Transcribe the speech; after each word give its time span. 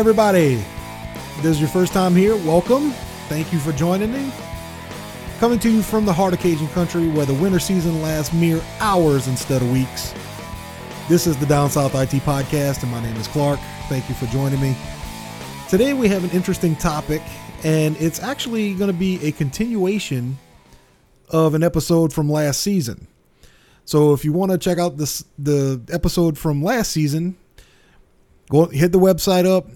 Everybody. 0.00 0.54
If 0.54 1.42
this 1.42 1.56
is 1.56 1.60
your 1.60 1.68
first 1.68 1.92
time 1.92 2.16
here, 2.16 2.34
welcome. 2.34 2.92
Thank 3.28 3.52
you 3.52 3.58
for 3.58 3.70
joining 3.72 4.10
me. 4.10 4.32
Coming 5.38 5.58
to 5.58 5.68
you 5.68 5.82
from 5.82 6.06
the 6.06 6.12
heart 6.14 6.32
of 6.32 6.40
Cajun 6.40 6.68
country 6.68 7.06
where 7.08 7.26
the 7.26 7.34
winter 7.34 7.58
season 7.58 8.00
lasts 8.00 8.32
mere 8.32 8.62
hours 8.78 9.28
instead 9.28 9.60
of 9.60 9.70
weeks. 9.70 10.14
This 11.06 11.26
is 11.26 11.36
the 11.36 11.44
Down 11.44 11.68
South 11.68 11.94
IT 11.94 12.22
Podcast, 12.22 12.82
and 12.82 12.90
my 12.90 13.02
name 13.02 13.14
is 13.16 13.28
Clark. 13.28 13.60
Thank 13.90 14.08
you 14.08 14.14
for 14.14 14.24
joining 14.28 14.58
me. 14.58 14.74
Today 15.68 15.92
we 15.92 16.08
have 16.08 16.24
an 16.24 16.30
interesting 16.30 16.76
topic, 16.76 17.20
and 17.62 17.94
it's 17.98 18.22
actually 18.22 18.72
going 18.72 18.90
to 18.90 18.98
be 18.98 19.22
a 19.22 19.32
continuation 19.32 20.38
of 21.28 21.52
an 21.52 21.62
episode 21.62 22.10
from 22.10 22.30
last 22.30 22.62
season. 22.62 23.06
So 23.84 24.14
if 24.14 24.24
you 24.24 24.32
want 24.32 24.50
to 24.50 24.56
check 24.56 24.78
out 24.78 24.96
this 24.96 25.26
the 25.38 25.78
episode 25.92 26.38
from 26.38 26.62
last 26.62 26.90
season, 26.90 27.36
go 28.48 28.64
hit 28.64 28.92
the 28.92 28.98
website 28.98 29.44
up, 29.44 29.66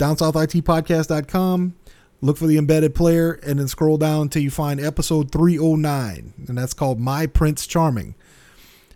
downsouthitpodcast.com, 0.00 1.74
look 2.22 2.36
for 2.36 2.46
the 2.46 2.58
embedded 2.58 2.94
player, 2.94 3.32
and 3.44 3.58
then 3.58 3.68
scroll 3.68 3.98
down 3.98 4.22
until 4.22 4.42
you 4.42 4.50
find 4.50 4.80
episode 4.80 5.30
309, 5.30 6.34
and 6.48 6.58
that's 6.58 6.74
called 6.74 6.98
My 6.98 7.26
Prince 7.26 7.66
Charming. 7.66 8.14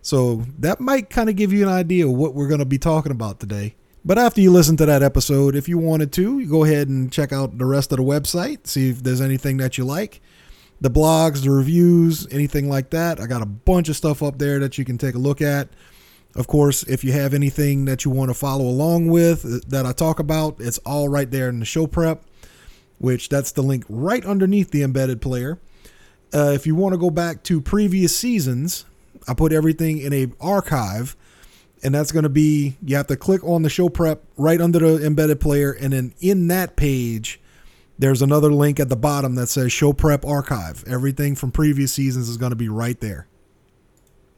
So 0.03 0.45
that 0.59 0.81
might 0.81 1.11
kind 1.11 1.29
of 1.29 1.37
give 1.37 1.53
you 1.53 1.63
an 1.63 1.73
idea 1.73 2.07
of 2.07 2.13
what 2.13 2.35
we're 2.35 2.49
going 2.49 2.59
to 2.59 2.67
be 2.67 2.79
talking 2.79 3.13
about 3.13 3.39
today. 3.39 3.75
But 4.05 4.19
after 4.19 4.41
you 4.41 4.51
listen 4.51 4.77
to 4.79 4.87
that 4.87 5.03
episode, 5.03 5.57
if 5.57 5.69
you 5.69 5.79
wanted 5.79 6.13
to, 6.15 6.39
you 6.39 6.47
go 6.47 6.65
ahead 6.65 6.89
and 6.89 7.11
check 7.11 7.33
out 7.33 7.57
the 7.57 7.65
rest 7.65 7.91
of 7.93 7.99
the 7.99 8.05
website, 8.05 8.67
see 8.67 8.91
if 8.91 9.03
there's 9.03 9.23
anything 9.23 9.57
that 9.59 9.79
you 9.79 9.85
like. 9.85 10.21
The 10.81 10.91
blogs, 10.91 11.45
the 11.45 11.51
reviews, 11.51 12.27
anything 12.31 12.69
like 12.69 12.91
that. 12.91 13.19
I 13.19 13.27
got 13.27 13.41
a 13.41 13.47
bunch 13.47 13.89
of 13.89 13.97
stuff 13.97 14.23
up 14.23 14.39
there 14.39 14.59
that 14.59 14.77
you 14.77 14.85
can 14.85 14.99
take 14.99 15.15
a 15.15 15.19
look 15.19 15.41
at. 15.41 15.69
Of 16.37 16.47
course, 16.49 16.83
if 16.85 17.05
you 17.05 17.13
have 17.13 17.33
anything 17.33 17.85
that 17.85 18.05
you 18.05 18.11
want 18.11 18.31
to 18.31 18.35
follow 18.35 18.65
along 18.65 19.09
with 19.09 19.45
uh, 19.45 19.61
that 19.69 19.87
I 19.87 19.93
talk 19.93 20.19
about, 20.19 20.57
it's 20.59 20.79
all 20.79 21.09
right 21.09 21.31
there 21.31 21.49
in 21.49 21.61
the 21.61 21.65
show 21.65 21.87
prep, 21.87 22.25
which 22.99 23.29
that's 23.29 23.53
the 23.53 23.63
link 23.63 23.85
right 23.89 24.25
underneath 24.25 24.71
the 24.71 24.83
embedded 24.83 25.21
player. 25.21 25.61
Uh, 26.33 26.51
if 26.53 26.67
you 26.67 26.75
want 26.75 26.93
to 26.93 26.99
go 26.99 27.11
back 27.11 27.45
to 27.45 27.61
previous 27.61 28.17
seasons, 28.17 28.85
I 29.29 29.35
put 29.35 29.53
everything 29.53 29.99
in 29.99 30.13
a 30.13 30.27
archive 30.41 31.17
and 31.85 31.95
that's 31.95 32.11
going 32.11 32.25
to 32.25 32.31
be 32.31 32.77
you 32.83 32.97
have 32.97 33.07
to 33.09 33.17
click 33.17 33.45
on 33.45 33.63
the 33.63 33.69
show 33.69 33.89
prep 33.89 34.25
right 34.37 34.61
under 34.61 34.79
the 34.79 35.07
embedded 35.07 35.41
player 35.41 35.71
and 35.73 35.93
then 35.93 36.15
in 36.21 36.49
that 36.49 36.77
page 36.77 37.41
there's 37.99 38.23
another 38.23 38.53
link 38.53 38.81
at 38.81 38.89
the 38.89 38.97
bottom 38.97 39.37
that 39.37 39.47
says 39.47 39.71
show 39.71 39.93
prep 39.93 40.25
archive 40.25 40.83
everything 40.89 41.37
from 41.37 41.53
previous 41.53 41.93
seasons 41.93 42.29
is 42.29 42.39
going 42.39 42.51
to 42.51 42.57
be 42.57 42.69
right 42.69 43.01
there 43.01 43.29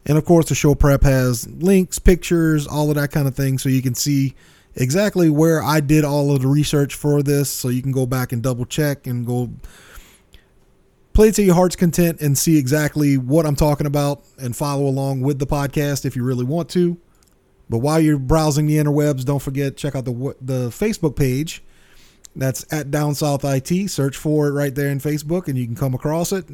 and 0.07 0.17
of 0.17 0.25
course 0.25 0.49
the 0.49 0.55
show 0.55 0.75
prep 0.75 1.03
has 1.03 1.49
links 1.49 1.99
pictures 1.99 2.67
all 2.67 2.89
of 2.89 2.97
that 2.97 3.11
kind 3.11 3.29
of 3.29 3.35
thing 3.35 3.59
so 3.59 3.69
you 3.69 3.83
can 3.83 3.95
see 3.95 4.35
exactly 4.75 5.29
where 5.29 5.63
i 5.63 5.81
did 5.81 6.05
all 6.05 6.35
of 6.35 6.43
the 6.43 6.49
research 6.49 6.95
for 6.95 7.23
this 7.23 7.51
so 7.51 7.69
you 7.69 7.83
can 7.83 7.93
go 7.93 8.07
back 8.07 8.33
and 8.33 8.43
double 8.43 8.65
check 8.65 9.07
and 9.07 9.27
go 9.27 9.51
play 11.13 11.31
to 11.31 11.43
your 11.43 11.55
heart's 11.55 11.77
content 11.77 12.21
and 12.21 12.37
see 12.39 12.59
exactly 12.59 13.17
what 13.19 13.47
i'm 13.47 13.57
talking 13.57 13.87
about 13.87 14.25
and 14.39 14.57
follow 14.57 14.87
along 14.87 15.21
with 15.21 15.39
the 15.39 15.47
podcast 15.47 16.05
if 16.05 16.17
you 16.17 16.25
really 16.25 16.45
want 16.45 16.69
to 16.69 16.99
but 17.69 17.79
while 17.79 18.01
you're 18.01 18.19
browsing 18.19 18.67
the 18.67 18.77
interwebs, 18.77 19.25
don't 19.25 19.43
forget 19.43 19.77
check 19.77 19.95
out 19.95 20.05
the 20.05 20.35
the 20.41 20.69
Facebook 20.69 21.17
page. 21.17 21.63
That's 22.35 22.71
at 22.73 22.91
Down 22.91 23.15
South 23.15 23.45
IT. 23.45 23.89
Search 23.89 24.17
for 24.17 24.49
it 24.49 24.53
right 24.53 24.75
there 24.75 24.89
in 24.89 25.01
Facebook, 25.01 25.49
and 25.49 25.57
you 25.57 25.65
can 25.65 25.75
come 25.75 25.95
across 25.95 26.33
it. 26.33 26.45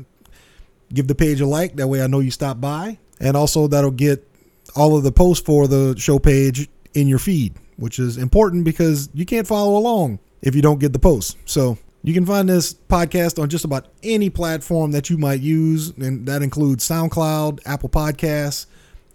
Give 0.92 1.08
the 1.08 1.14
page 1.14 1.40
a 1.40 1.46
like. 1.46 1.76
That 1.76 1.88
way, 1.88 2.02
I 2.02 2.06
know 2.06 2.20
you 2.20 2.30
stopped 2.30 2.60
by, 2.60 2.98
and 3.22 3.36
also 3.36 3.66
that'll 3.66 3.90
get 3.90 4.28
all 4.76 4.96
of 4.96 5.04
the 5.04 5.12
posts 5.12 5.44
for 5.44 5.66
the 5.66 5.94
show 5.96 6.18
page 6.18 6.68
in 6.92 7.08
your 7.08 7.18
feed, 7.18 7.54
which 7.76 7.98
is 7.98 8.18
important 8.18 8.64
because 8.64 9.08
you 9.14 9.24
can't 9.24 9.46
follow 9.46 9.78
along 9.78 10.18
if 10.42 10.54
you 10.54 10.60
don't 10.60 10.80
get 10.80 10.92
the 10.92 10.98
posts. 10.98 11.36
So 11.46 11.78
you 12.02 12.12
can 12.12 12.26
find 12.26 12.48
this 12.48 12.74
podcast 12.74 13.40
on 13.40 13.48
just 13.48 13.64
about 13.64 13.86
any 14.02 14.28
platform 14.28 14.90
that 14.90 15.08
you 15.08 15.16
might 15.16 15.40
use, 15.40 15.90
and 15.96 16.26
that 16.26 16.42
includes 16.42 16.86
SoundCloud, 16.86 17.60
Apple 17.64 17.88
Podcasts. 17.88 18.66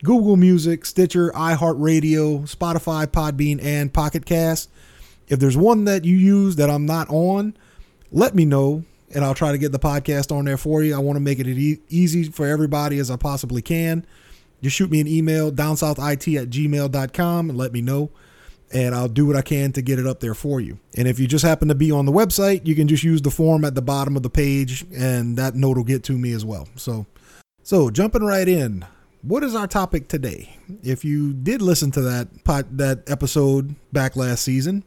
Google 0.04 0.38
Music, 0.38 0.86
Stitcher, 0.86 1.32
iHeartRadio, 1.32 2.42
Spotify, 2.44 3.08
Podbean, 3.08 3.60
and 3.64 3.92
Pocket 3.92 4.26
Cast. 4.26 4.70
If 5.28 5.40
there's 5.40 5.58
one 5.58 5.86
that 5.86 6.06
you 6.06 6.16
use 6.16 6.56
that 6.58 6.70
I'm 6.70 6.86
not 6.86 7.10
on, 7.10 7.58
let 8.12 8.36
me 8.36 8.46
know 8.46 8.84
and 9.14 9.24
I'll 9.24 9.34
try 9.34 9.52
to 9.52 9.58
get 9.58 9.72
the 9.72 9.80
podcast 9.80 10.36
on 10.36 10.46
there 10.46 10.58
for 10.58 10.84
you. 10.84 10.96
I 10.96 11.00
want 11.00 11.16
to 11.16 11.22
make 11.22 11.40
it 11.40 11.48
as 11.48 11.58
easy 11.90 12.24
for 12.26 12.46
everybody 12.46 13.00
as 13.00 13.10
I 13.10 13.16
possibly 13.16 13.62
can. 13.62 14.06
Just 14.62 14.76
shoot 14.76 14.90
me 14.90 15.00
an 15.00 15.08
email, 15.08 15.52
downsouthit 15.52 16.42
at 16.42 16.50
gmail.com, 16.50 17.50
and 17.50 17.58
let 17.58 17.74
me 17.74 17.82
know. 17.82 18.10
And 18.74 18.94
I'll 18.94 19.08
do 19.08 19.26
what 19.26 19.38
I 19.38 19.42
can 19.42 19.72
to 19.74 19.82
get 19.82 19.98
it 19.98 20.06
up 20.06 20.20
there 20.20 20.34
for 20.34 20.60
you. 20.60 20.78
And 20.98 21.08
if 21.08 21.20
you 21.20 21.28
just 21.28 21.46
happen 21.46 21.70
to 21.70 21.76
be 21.76 21.90
on 21.90 22.06
the 22.06 22.12
website, 22.12 22.66
you 22.66 22.76
can 22.76 22.88
just 22.88 23.04
use 23.04 23.22
the 23.22 23.32
form 23.32 23.64
at 23.64 23.76
the 23.76 23.82
bottom 23.82 24.18
of 24.18 24.24
the 24.24 24.30
page, 24.30 24.86
and 24.94 25.38
that 25.38 25.56
note 25.56 25.78
will 25.78 25.86
get 25.86 26.04
to 26.06 26.14
me 26.14 26.34
as 26.34 26.44
well. 26.44 26.68
So, 26.76 27.06
so 27.64 27.90
jumping 27.90 28.24
right 28.24 28.48
in, 28.48 28.86
what 29.22 29.44
is 29.44 29.56
our 29.56 29.68
topic 29.68 30.10
today? 30.10 30.58
If 30.84 31.06
you 31.06 31.34
did 31.34 31.62
listen 31.62 31.92
to 31.92 32.02
that 32.02 32.44
pot, 32.44 32.78
that 32.78 33.10
episode 33.10 33.76
back 33.94 34.16
last 34.18 34.44
season, 34.44 34.84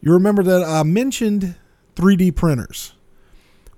you 0.00 0.12
remember 0.12 0.42
that 0.44 0.62
I 0.62 0.82
mentioned 0.84 1.56
3D 1.96 2.36
printers, 2.36 2.94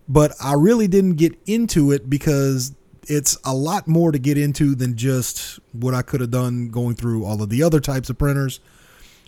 but 0.09 0.33
I 0.43 0.55
really 0.55 0.89
didn't 0.89 1.15
get 1.15 1.39
into 1.47 1.93
it 1.93 2.09
because 2.09 2.75
it's 3.07 3.39
a 3.45 3.55
lot 3.55 3.89
more 3.89 4.13
to 4.13 4.19
get 4.19 4.39
into 4.39 4.75
than 4.75 4.97
just 4.97 5.59
what 5.73 5.95
I 5.95 6.03
could 6.03 6.21
have 6.21 6.31
done 6.31 6.69
going 6.69 6.95
through 6.95 7.25
all 7.25 7.43
of 7.43 7.49
the 7.49 7.63
other 7.63 7.81
types 7.81 8.11
of 8.11 8.19
printers. 8.19 8.61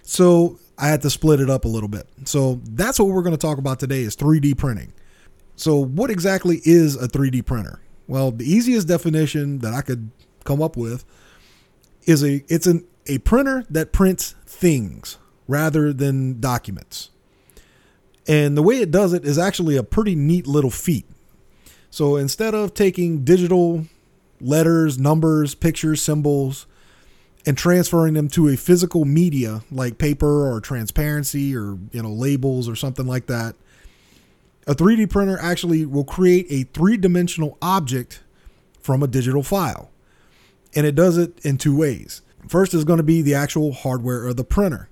So 0.02 0.58
I 0.78 0.88
had 0.88 1.02
to 1.02 1.10
split 1.10 1.40
it 1.40 1.50
up 1.50 1.64
a 1.64 1.68
little 1.68 1.88
bit. 1.88 2.06
So 2.24 2.60
that's 2.64 2.98
what 2.98 3.08
we're 3.08 3.22
going 3.22 3.36
to 3.36 3.38
talk 3.38 3.58
about 3.58 3.78
today 3.80 4.00
is 4.00 4.16
3D 4.16 4.56
printing. 4.56 4.92
So 5.56 5.76
what 5.76 6.10
exactly 6.10 6.60
is 6.64 6.96
a 6.96 7.06
3D 7.06 7.44
printer? 7.44 7.80
Well, 8.06 8.30
the 8.30 8.50
easiest 8.50 8.88
definition 8.88 9.58
that 9.58 9.72
I 9.72 9.82
could 9.82 10.10
come 10.44 10.62
up 10.62 10.76
with 10.76 11.04
is 12.04 12.24
a 12.24 12.42
it's 12.48 12.66
an 12.66 12.84
a 13.06 13.18
printer 13.18 13.64
that 13.70 13.92
prints 13.92 14.34
things 14.46 15.18
rather 15.46 15.92
than 15.92 16.40
documents. 16.40 17.10
And 18.28 18.56
the 18.56 18.62
way 18.62 18.76
it 18.76 18.90
does 18.90 19.12
it 19.12 19.24
is 19.24 19.38
actually 19.38 19.76
a 19.76 19.82
pretty 19.82 20.14
neat 20.14 20.46
little 20.46 20.70
feat. 20.70 21.06
So 21.90 22.16
instead 22.16 22.54
of 22.54 22.74
taking 22.74 23.24
digital 23.24 23.86
letters, 24.40 24.98
numbers, 24.98 25.54
pictures, 25.54 26.00
symbols, 26.02 26.66
and 27.46 27.56
transferring 27.56 28.14
them 28.14 28.28
to 28.28 28.48
a 28.48 28.56
physical 28.56 29.04
media 29.04 29.62
like 29.70 29.98
paper 29.98 30.46
or 30.52 30.60
transparency 30.60 31.56
or 31.56 31.78
you 31.90 32.02
know 32.02 32.10
labels 32.10 32.68
or 32.68 32.76
something 32.76 33.06
like 33.06 33.26
that, 33.26 33.56
a 34.66 34.74
3D 34.74 35.08
printer 35.10 35.38
actually 35.40 35.86
will 35.86 36.04
create 36.04 36.46
a 36.50 36.64
three-dimensional 36.72 37.56
object 37.62 38.22
from 38.80 39.02
a 39.02 39.08
digital 39.08 39.42
file 39.42 39.90
and 40.74 40.86
it 40.86 40.94
does 40.94 41.16
it 41.16 41.44
in 41.44 41.58
two 41.58 41.76
ways. 41.76 42.22
First 42.48 42.74
is 42.74 42.84
going 42.84 42.98
to 42.98 43.02
be 43.02 43.22
the 43.22 43.34
actual 43.34 43.72
hardware 43.72 44.26
of 44.26 44.36
the 44.36 44.44
printer. 44.44 44.89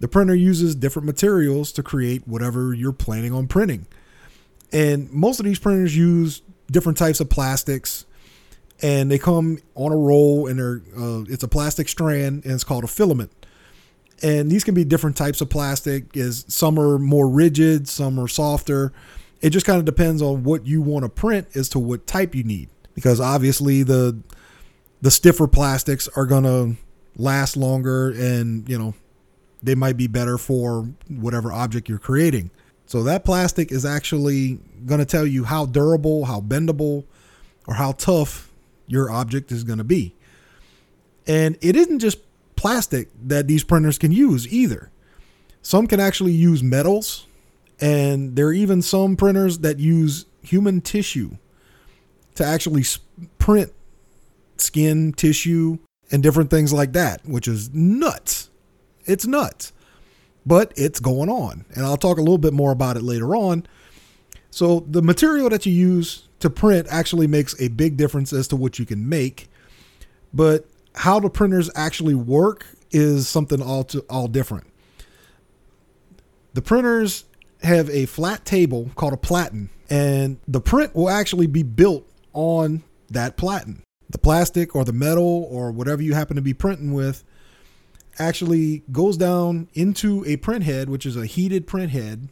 The 0.00 0.08
printer 0.08 0.34
uses 0.34 0.74
different 0.74 1.06
materials 1.06 1.72
to 1.72 1.82
create 1.82 2.26
whatever 2.26 2.74
you're 2.74 2.92
planning 2.92 3.32
on 3.32 3.46
printing. 3.46 3.86
And 4.72 5.10
most 5.10 5.40
of 5.40 5.46
these 5.46 5.58
printers 5.58 5.96
use 5.96 6.42
different 6.70 6.98
types 6.98 7.20
of 7.20 7.28
plastics 7.28 8.06
and 8.82 9.10
they 9.10 9.18
come 9.18 9.58
on 9.74 9.92
a 9.92 9.96
roll 9.96 10.46
and 10.46 10.58
they're 10.58 10.82
uh, 10.96 11.24
it's 11.28 11.42
a 11.42 11.48
plastic 11.48 11.88
strand 11.88 12.44
and 12.44 12.54
it's 12.54 12.64
called 12.64 12.84
a 12.84 12.88
filament. 12.88 13.30
And 14.22 14.50
these 14.50 14.64
can 14.64 14.74
be 14.74 14.84
different 14.84 15.16
types 15.16 15.40
of 15.40 15.48
plastic 15.48 16.16
is 16.16 16.44
some 16.48 16.78
are 16.78 16.98
more 16.98 17.28
rigid, 17.28 17.88
some 17.88 18.18
are 18.18 18.28
softer. 18.28 18.92
It 19.40 19.50
just 19.50 19.64
kind 19.64 19.78
of 19.78 19.84
depends 19.84 20.20
on 20.20 20.44
what 20.44 20.66
you 20.66 20.82
want 20.82 21.04
to 21.04 21.08
print 21.08 21.48
as 21.54 21.68
to 21.70 21.78
what 21.78 22.06
type 22.06 22.34
you 22.34 22.44
need 22.44 22.68
because 22.94 23.20
obviously 23.20 23.82
the 23.82 24.18
the 25.02 25.10
stiffer 25.10 25.46
plastics 25.46 26.08
are 26.08 26.26
going 26.26 26.44
to 26.44 26.76
last 27.16 27.56
longer 27.56 28.10
and, 28.10 28.68
you 28.68 28.78
know, 28.78 28.94
they 29.62 29.74
might 29.74 29.96
be 29.96 30.06
better 30.06 30.38
for 30.38 30.88
whatever 31.08 31.52
object 31.52 31.88
you're 31.88 31.98
creating. 31.98 32.50
So 32.86 33.02
that 33.04 33.24
plastic 33.24 33.70
is 33.70 33.84
actually 33.84 34.58
going 34.86 34.98
to 34.98 35.04
tell 35.04 35.26
you 35.26 35.44
how 35.44 35.66
durable, 35.66 36.24
how 36.24 36.40
bendable, 36.40 37.04
or 37.66 37.74
how 37.74 37.92
tough 37.92 38.50
your 38.86 39.10
object 39.10 39.52
is 39.52 39.62
going 39.62 39.78
to 39.78 39.84
be. 39.84 40.14
And 41.26 41.56
it 41.60 41.76
isn't 41.76 42.00
just 42.00 42.18
plastic 42.56 43.08
that 43.26 43.46
these 43.46 43.62
printers 43.62 43.96
can 43.96 44.12
use 44.12 44.52
either. 44.52 44.90
Some 45.62 45.86
can 45.86 46.00
actually 46.00 46.32
use 46.32 46.62
metals, 46.62 47.26
and 47.80 48.34
there 48.34 48.48
are 48.48 48.52
even 48.52 48.82
some 48.82 49.16
printers 49.16 49.58
that 49.58 49.78
use 49.78 50.26
human 50.42 50.80
tissue 50.80 51.36
to 52.34 52.44
actually 52.44 52.84
print 53.38 53.72
skin, 54.56 55.12
tissue, 55.12 55.78
and 56.10 56.22
different 56.22 56.50
things 56.50 56.72
like 56.72 56.92
that, 56.92 57.24
which 57.26 57.46
is 57.46 57.72
nuts. 57.72 58.49
It's 59.06 59.26
nuts. 59.26 59.72
But 60.46 60.72
it's 60.76 61.00
going 61.00 61.28
on. 61.28 61.64
And 61.74 61.84
I'll 61.84 61.96
talk 61.96 62.18
a 62.18 62.22
little 62.22 62.38
bit 62.38 62.52
more 62.52 62.72
about 62.72 62.96
it 62.96 63.02
later 63.02 63.36
on. 63.36 63.66
So, 64.50 64.80
the 64.80 65.02
material 65.02 65.48
that 65.50 65.64
you 65.66 65.72
use 65.72 66.28
to 66.40 66.50
print 66.50 66.86
actually 66.90 67.26
makes 67.26 67.60
a 67.60 67.68
big 67.68 67.96
difference 67.96 68.32
as 68.32 68.48
to 68.48 68.56
what 68.56 68.78
you 68.78 68.86
can 68.86 69.08
make. 69.08 69.48
But 70.32 70.66
how 70.94 71.20
the 71.20 71.30
printers 71.30 71.70
actually 71.74 72.14
work 72.14 72.66
is 72.90 73.28
something 73.28 73.62
all 73.62 73.84
to 73.84 74.00
all 74.10 74.26
different. 74.26 74.66
The 76.54 76.62
printers 76.62 77.24
have 77.62 77.88
a 77.90 78.06
flat 78.06 78.44
table 78.44 78.90
called 78.96 79.12
a 79.12 79.18
platen, 79.18 79.70
and 79.88 80.38
the 80.48 80.60
print 80.60 80.94
will 80.94 81.10
actually 81.10 81.46
be 81.46 81.62
built 81.62 82.10
on 82.32 82.82
that 83.10 83.36
platen. 83.36 83.82
The 84.08 84.18
plastic 84.18 84.74
or 84.74 84.84
the 84.84 84.92
metal 84.92 85.46
or 85.50 85.70
whatever 85.70 86.02
you 86.02 86.14
happen 86.14 86.36
to 86.36 86.42
be 86.42 86.54
printing 86.54 86.92
with 86.92 87.22
actually 88.20 88.84
goes 88.92 89.16
down 89.16 89.68
into 89.72 90.24
a 90.26 90.36
print 90.36 90.64
head, 90.64 90.88
which 90.88 91.06
is 91.06 91.16
a 91.16 91.26
heated 91.26 91.66
print 91.66 91.90
head, 91.90 92.28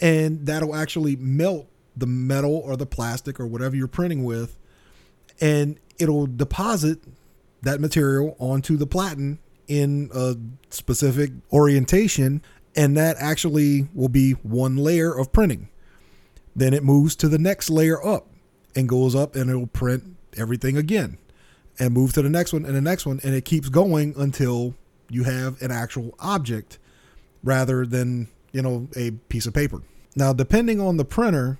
and 0.00 0.46
that'll 0.46 0.74
actually 0.74 1.16
melt 1.16 1.66
the 1.96 2.06
metal 2.06 2.54
or 2.54 2.76
the 2.76 2.86
plastic 2.86 3.40
or 3.40 3.46
whatever 3.46 3.74
you're 3.74 3.88
printing 3.88 4.24
with, 4.24 4.58
and 5.40 5.78
it'll 5.98 6.26
deposit 6.26 6.98
that 7.62 7.80
material 7.80 8.36
onto 8.38 8.76
the 8.76 8.86
platen 8.86 9.38
in 9.66 10.10
a 10.14 10.36
specific 10.68 11.30
orientation, 11.50 12.42
and 12.76 12.96
that 12.96 13.16
actually 13.18 13.88
will 13.94 14.10
be 14.10 14.32
one 14.32 14.76
layer 14.76 15.16
of 15.16 15.32
printing. 15.32 15.68
Then 16.54 16.74
it 16.74 16.84
moves 16.84 17.16
to 17.16 17.28
the 17.28 17.38
next 17.38 17.70
layer 17.70 18.04
up 18.04 18.28
and 18.76 18.88
goes 18.88 19.14
up 19.14 19.34
and 19.34 19.48
it'll 19.48 19.66
print 19.66 20.16
everything 20.36 20.76
again 20.76 21.16
and 21.78 21.92
move 21.92 22.12
to 22.12 22.22
the 22.22 22.30
next 22.30 22.52
one 22.52 22.64
and 22.64 22.74
the 22.74 22.80
next 22.80 23.06
one 23.06 23.20
and 23.24 23.34
it 23.34 23.44
keeps 23.44 23.68
going 23.68 24.14
until 24.16 24.74
you 25.10 25.24
have 25.24 25.60
an 25.60 25.70
actual 25.70 26.14
object 26.18 26.78
rather 27.42 27.84
than, 27.84 28.28
you 28.52 28.62
know, 28.62 28.88
a 28.96 29.10
piece 29.28 29.46
of 29.46 29.54
paper. 29.54 29.82
Now, 30.16 30.32
depending 30.32 30.80
on 30.80 30.96
the 30.96 31.04
printer, 31.04 31.58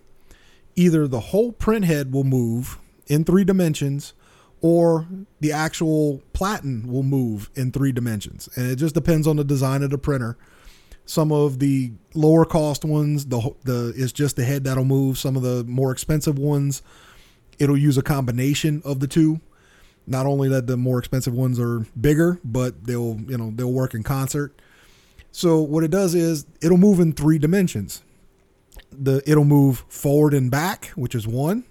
either 0.76 1.06
the 1.06 1.20
whole 1.20 1.52
print 1.52 1.84
head 1.84 2.12
will 2.12 2.24
move 2.24 2.78
in 3.06 3.24
3 3.24 3.44
dimensions 3.44 4.14
or 4.60 5.06
the 5.40 5.52
actual 5.52 6.22
platen 6.32 6.90
will 6.90 7.02
move 7.02 7.50
in 7.54 7.70
3 7.70 7.92
dimensions. 7.92 8.48
And 8.56 8.70
it 8.70 8.76
just 8.76 8.94
depends 8.94 9.26
on 9.26 9.36
the 9.36 9.44
design 9.44 9.82
of 9.82 9.90
the 9.90 9.98
printer. 9.98 10.38
Some 11.04 11.32
of 11.32 11.58
the 11.58 11.92
lower 12.14 12.46
cost 12.46 12.82
ones, 12.82 13.26
the 13.26 13.54
the 13.64 13.92
is 13.94 14.10
just 14.10 14.36
the 14.36 14.44
head 14.44 14.64
that'll 14.64 14.86
move. 14.86 15.18
Some 15.18 15.36
of 15.36 15.42
the 15.42 15.62
more 15.64 15.92
expensive 15.92 16.38
ones, 16.38 16.80
it'll 17.58 17.76
use 17.76 17.98
a 17.98 18.02
combination 18.02 18.80
of 18.86 19.00
the 19.00 19.06
two. 19.06 19.40
Not 20.06 20.26
only 20.26 20.48
that 20.48 20.66
the 20.66 20.76
more 20.76 20.98
expensive 20.98 21.34
ones 21.34 21.58
are 21.58 21.86
bigger, 21.98 22.38
but 22.44 22.84
they'll 22.84 23.18
you 23.26 23.38
know 23.38 23.52
they'll 23.54 23.72
work 23.72 23.94
in 23.94 24.02
concert. 24.02 24.60
So 25.32 25.60
what 25.60 25.82
it 25.82 25.90
does 25.90 26.14
is 26.14 26.46
it'll 26.62 26.78
move 26.78 27.00
in 27.00 27.12
three 27.12 27.38
dimensions. 27.38 28.02
The 28.92 29.22
it'll 29.26 29.44
move 29.44 29.84
forward 29.88 30.34
and 30.34 30.50
back, 30.50 30.86
which 30.94 31.14
is 31.14 31.26
one. 31.26 31.64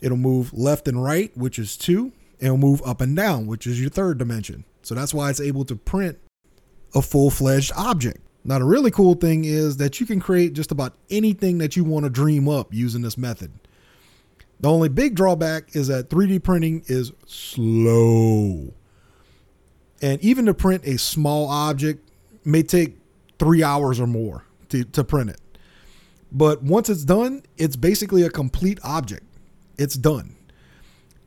It'll 0.00 0.16
move 0.16 0.52
left 0.52 0.88
and 0.88 1.02
right, 1.02 1.36
which 1.36 1.58
is 1.58 1.76
two. 1.76 2.12
It'll 2.38 2.56
move 2.56 2.82
up 2.84 3.00
and 3.00 3.16
down, 3.16 3.46
which 3.46 3.66
is 3.66 3.80
your 3.80 3.90
third 3.90 4.18
dimension. 4.18 4.64
So 4.82 4.94
that's 4.94 5.12
why 5.12 5.30
it's 5.30 5.40
able 5.40 5.64
to 5.64 5.76
print 5.76 6.18
a 6.94 7.02
full 7.02 7.30
fledged 7.30 7.72
object. 7.76 8.20
Now, 8.44 8.60
the 8.60 8.64
really 8.64 8.92
cool 8.92 9.14
thing 9.14 9.44
is 9.44 9.78
that 9.78 9.98
you 9.98 10.06
can 10.06 10.20
create 10.20 10.52
just 10.52 10.70
about 10.70 10.94
anything 11.10 11.58
that 11.58 11.76
you 11.76 11.82
want 11.82 12.04
to 12.04 12.10
dream 12.10 12.48
up 12.48 12.72
using 12.72 13.02
this 13.02 13.18
method. 13.18 13.50
The 14.60 14.70
only 14.70 14.88
big 14.88 15.14
drawback 15.14 15.76
is 15.76 15.88
that 15.88 16.08
3D 16.08 16.42
printing 16.42 16.82
is 16.86 17.12
slow. 17.26 18.72
And 20.00 20.20
even 20.22 20.46
to 20.46 20.54
print 20.54 20.84
a 20.84 20.98
small 20.98 21.48
object 21.48 22.08
may 22.44 22.62
take 22.62 22.98
three 23.38 23.62
hours 23.62 24.00
or 24.00 24.06
more 24.06 24.44
to, 24.70 24.84
to 24.84 25.04
print 25.04 25.30
it. 25.30 25.40
But 26.32 26.62
once 26.62 26.88
it's 26.88 27.04
done, 27.04 27.42
it's 27.56 27.76
basically 27.76 28.22
a 28.22 28.30
complete 28.30 28.78
object. 28.82 29.24
It's 29.78 29.94
done. 29.94 30.36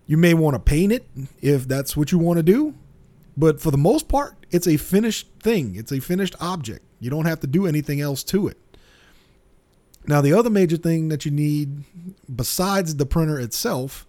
You 0.07 0.17
may 0.17 0.33
want 0.33 0.55
to 0.55 0.59
paint 0.59 0.91
it 0.91 1.07
if 1.41 1.67
that's 1.67 1.95
what 1.95 2.11
you 2.11 2.17
want 2.17 2.37
to 2.37 2.43
do. 2.43 2.73
But 3.37 3.61
for 3.61 3.71
the 3.71 3.77
most 3.77 4.07
part, 4.09 4.35
it's 4.51 4.67
a 4.67 4.77
finished 4.77 5.27
thing, 5.39 5.75
it's 5.75 5.91
a 5.91 5.99
finished 5.99 6.35
object. 6.41 6.83
You 6.99 7.09
don't 7.09 7.25
have 7.25 7.39
to 7.41 7.47
do 7.47 7.65
anything 7.65 8.01
else 8.01 8.23
to 8.25 8.47
it. 8.47 8.57
Now, 10.09 10.21
the 10.21 10.33
other 10.33 10.49
major 10.49 10.75
thing 10.75 11.09
that 11.09 11.23
you 11.23 11.29
need 11.29 11.83
besides 12.35 12.95
the 12.95 13.05
printer 13.05 13.39
itself 13.39 14.07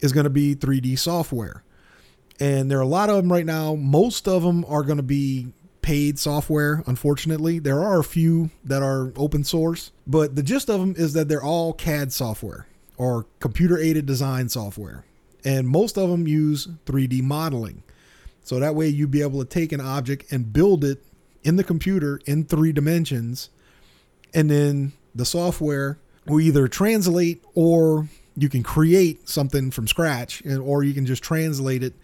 is 0.00 0.12
going 0.12 0.24
to 0.24 0.30
be 0.30 0.56
3D 0.56 0.98
software. 0.98 1.62
And 2.40 2.68
there 2.68 2.78
are 2.78 2.82
a 2.82 2.86
lot 2.88 3.08
of 3.08 3.18
them 3.18 3.30
right 3.30 3.46
now. 3.46 3.76
Most 3.76 4.26
of 4.26 4.42
them 4.42 4.64
are 4.66 4.82
going 4.82 4.96
to 4.96 5.04
be 5.04 5.52
paid 5.80 6.18
software, 6.18 6.82
unfortunately. 6.88 7.60
There 7.60 7.80
are 7.84 8.00
a 8.00 8.04
few 8.04 8.50
that 8.64 8.82
are 8.82 9.12
open 9.14 9.44
source, 9.44 9.92
but 10.08 10.34
the 10.34 10.42
gist 10.42 10.68
of 10.68 10.80
them 10.80 10.94
is 10.98 11.12
that 11.12 11.28
they're 11.28 11.40
all 11.40 11.72
CAD 11.72 12.12
software 12.12 12.66
or 12.96 13.26
computer 13.38 13.78
aided 13.78 14.06
design 14.06 14.48
software. 14.48 15.04
And 15.44 15.68
most 15.68 15.96
of 15.96 16.10
them 16.10 16.26
use 16.26 16.66
3D 16.86 17.22
modeling. 17.22 17.84
So 18.42 18.58
that 18.58 18.74
way 18.74 18.88
you'd 18.88 19.12
be 19.12 19.22
able 19.22 19.38
to 19.38 19.48
take 19.48 19.70
an 19.70 19.80
object 19.80 20.32
and 20.32 20.52
build 20.52 20.82
it 20.82 21.00
in 21.44 21.54
the 21.54 21.62
computer 21.62 22.20
in 22.26 22.44
three 22.44 22.72
dimensions. 22.72 23.50
And 24.34 24.50
then 24.50 24.94
the 25.14 25.24
software 25.24 25.98
will 26.26 26.40
either 26.40 26.68
translate 26.68 27.44
or 27.54 28.08
you 28.36 28.48
can 28.48 28.62
create 28.62 29.28
something 29.28 29.70
from 29.70 29.86
scratch 29.86 30.40
and, 30.42 30.58
or 30.60 30.82
you 30.82 30.94
can 30.94 31.04
just 31.04 31.22
translate 31.22 31.82
it 31.82 31.94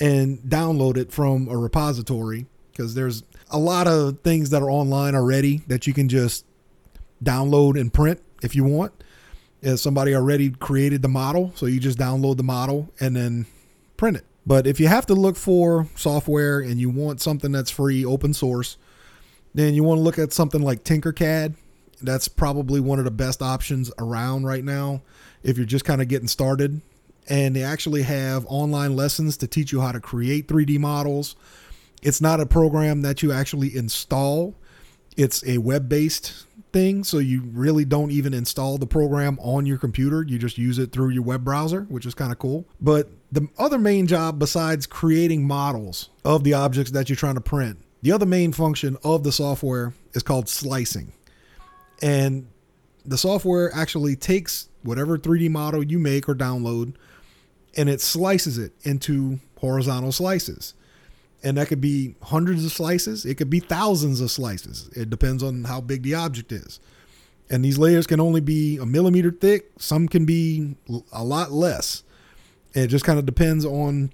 and 0.00 0.38
download 0.40 0.96
it 0.96 1.12
from 1.12 1.48
a 1.48 1.56
repository 1.56 2.46
because 2.70 2.94
there's 2.94 3.22
a 3.50 3.58
lot 3.58 3.86
of 3.86 4.20
things 4.20 4.50
that 4.50 4.62
are 4.62 4.70
online 4.70 5.14
already 5.14 5.62
that 5.66 5.86
you 5.86 5.92
can 5.92 6.08
just 6.08 6.44
download 7.22 7.80
and 7.80 7.92
print 7.92 8.20
if 8.42 8.54
you 8.54 8.64
want. 8.64 8.92
If 9.62 9.80
somebody 9.80 10.14
already 10.14 10.50
created 10.50 11.00
the 11.00 11.08
model, 11.08 11.52
so 11.54 11.66
you 11.66 11.80
just 11.80 11.98
download 11.98 12.36
the 12.36 12.42
model 12.42 12.92
and 13.00 13.16
then 13.16 13.46
print 13.96 14.18
it. 14.18 14.24
But 14.46 14.66
if 14.66 14.78
you 14.78 14.88
have 14.88 15.06
to 15.06 15.14
look 15.14 15.36
for 15.36 15.88
software 15.96 16.60
and 16.60 16.78
you 16.78 16.90
want 16.90 17.22
something 17.22 17.50
that's 17.50 17.70
free, 17.70 18.04
open 18.04 18.34
source, 18.34 18.76
then 19.54 19.74
you 19.74 19.82
want 19.82 19.98
to 19.98 20.02
look 20.02 20.18
at 20.18 20.32
something 20.32 20.60
like 20.60 20.84
Tinkercad. 20.84 21.54
That's 22.04 22.28
probably 22.28 22.80
one 22.80 22.98
of 22.98 23.04
the 23.04 23.10
best 23.10 23.42
options 23.42 23.90
around 23.98 24.44
right 24.44 24.64
now 24.64 25.02
if 25.42 25.56
you're 25.56 25.66
just 25.66 25.84
kind 25.84 26.02
of 26.02 26.08
getting 26.08 26.28
started. 26.28 26.80
And 27.28 27.56
they 27.56 27.62
actually 27.62 28.02
have 28.02 28.44
online 28.48 28.96
lessons 28.96 29.36
to 29.38 29.46
teach 29.46 29.72
you 29.72 29.80
how 29.80 29.92
to 29.92 30.00
create 30.00 30.46
3D 30.46 30.78
models. 30.78 31.36
It's 32.02 32.20
not 32.20 32.40
a 32.40 32.46
program 32.46 33.02
that 33.02 33.22
you 33.22 33.32
actually 33.32 33.74
install, 33.74 34.54
it's 35.16 35.46
a 35.46 35.58
web 35.58 35.88
based 35.88 36.46
thing. 36.74 37.04
So 37.04 37.18
you 37.18 37.42
really 37.52 37.86
don't 37.86 38.10
even 38.10 38.34
install 38.34 38.76
the 38.76 38.86
program 38.86 39.38
on 39.40 39.64
your 39.64 39.78
computer. 39.78 40.22
You 40.22 40.38
just 40.38 40.58
use 40.58 40.78
it 40.78 40.92
through 40.92 41.10
your 41.10 41.22
web 41.22 41.44
browser, 41.44 41.82
which 41.88 42.04
is 42.04 42.14
kind 42.14 42.32
of 42.32 42.38
cool. 42.38 42.66
But 42.80 43.08
the 43.32 43.48
other 43.56 43.78
main 43.78 44.06
job, 44.06 44.38
besides 44.38 44.86
creating 44.86 45.46
models 45.46 46.10
of 46.24 46.44
the 46.44 46.52
objects 46.52 46.90
that 46.90 47.08
you're 47.08 47.16
trying 47.16 47.36
to 47.36 47.40
print, 47.40 47.78
the 48.02 48.12
other 48.12 48.26
main 48.26 48.52
function 48.52 48.98
of 49.02 49.24
the 49.24 49.32
software 49.32 49.94
is 50.12 50.22
called 50.22 50.48
slicing. 50.48 51.12
And 52.02 52.48
the 53.04 53.18
software 53.18 53.74
actually 53.74 54.16
takes 54.16 54.68
whatever 54.82 55.18
3D 55.18 55.50
model 55.50 55.82
you 55.82 55.98
make 55.98 56.28
or 56.28 56.34
download 56.34 56.94
and 57.76 57.88
it 57.88 58.00
slices 58.00 58.58
it 58.58 58.72
into 58.82 59.40
horizontal 59.58 60.12
slices. 60.12 60.74
And 61.42 61.58
that 61.58 61.68
could 61.68 61.80
be 61.80 62.14
hundreds 62.22 62.64
of 62.64 62.72
slices. 62.72 63.26
It 63.26 63.34
could 63.34 63.50
be 63.50 63.60
thousands 63.60 64.20
of 64.20 64.30
slices. 64.30 64.88
It 64.94 65.10
depends 65.10 65.42
on 65.42 65.64
how 65.64 65.80
big 65.80 66.02
the 66.02 66.14
object 66.14 66.52
is. 66.52 66.80
And 67.50 67.64
these 67.64 67.76
layers 67.76 68.06
can 68.06 68.20
only 68.20 68.40
be 68.40 68.78
a 68.78 68.86
millimeter 68.86 69.30
thick. 69.30 69.70
Some 69.78 70.08
can 70.08 70.24
be 70.24 70.76
a 71.12 71.22
lot 71.22 71.52
less. 71.52 72.02
It 72.72 72.86
just 72.86 73.04
kind 73.04 73.18
of 73.18 73.26
depends 73.26 73.64
on 73.64 74.12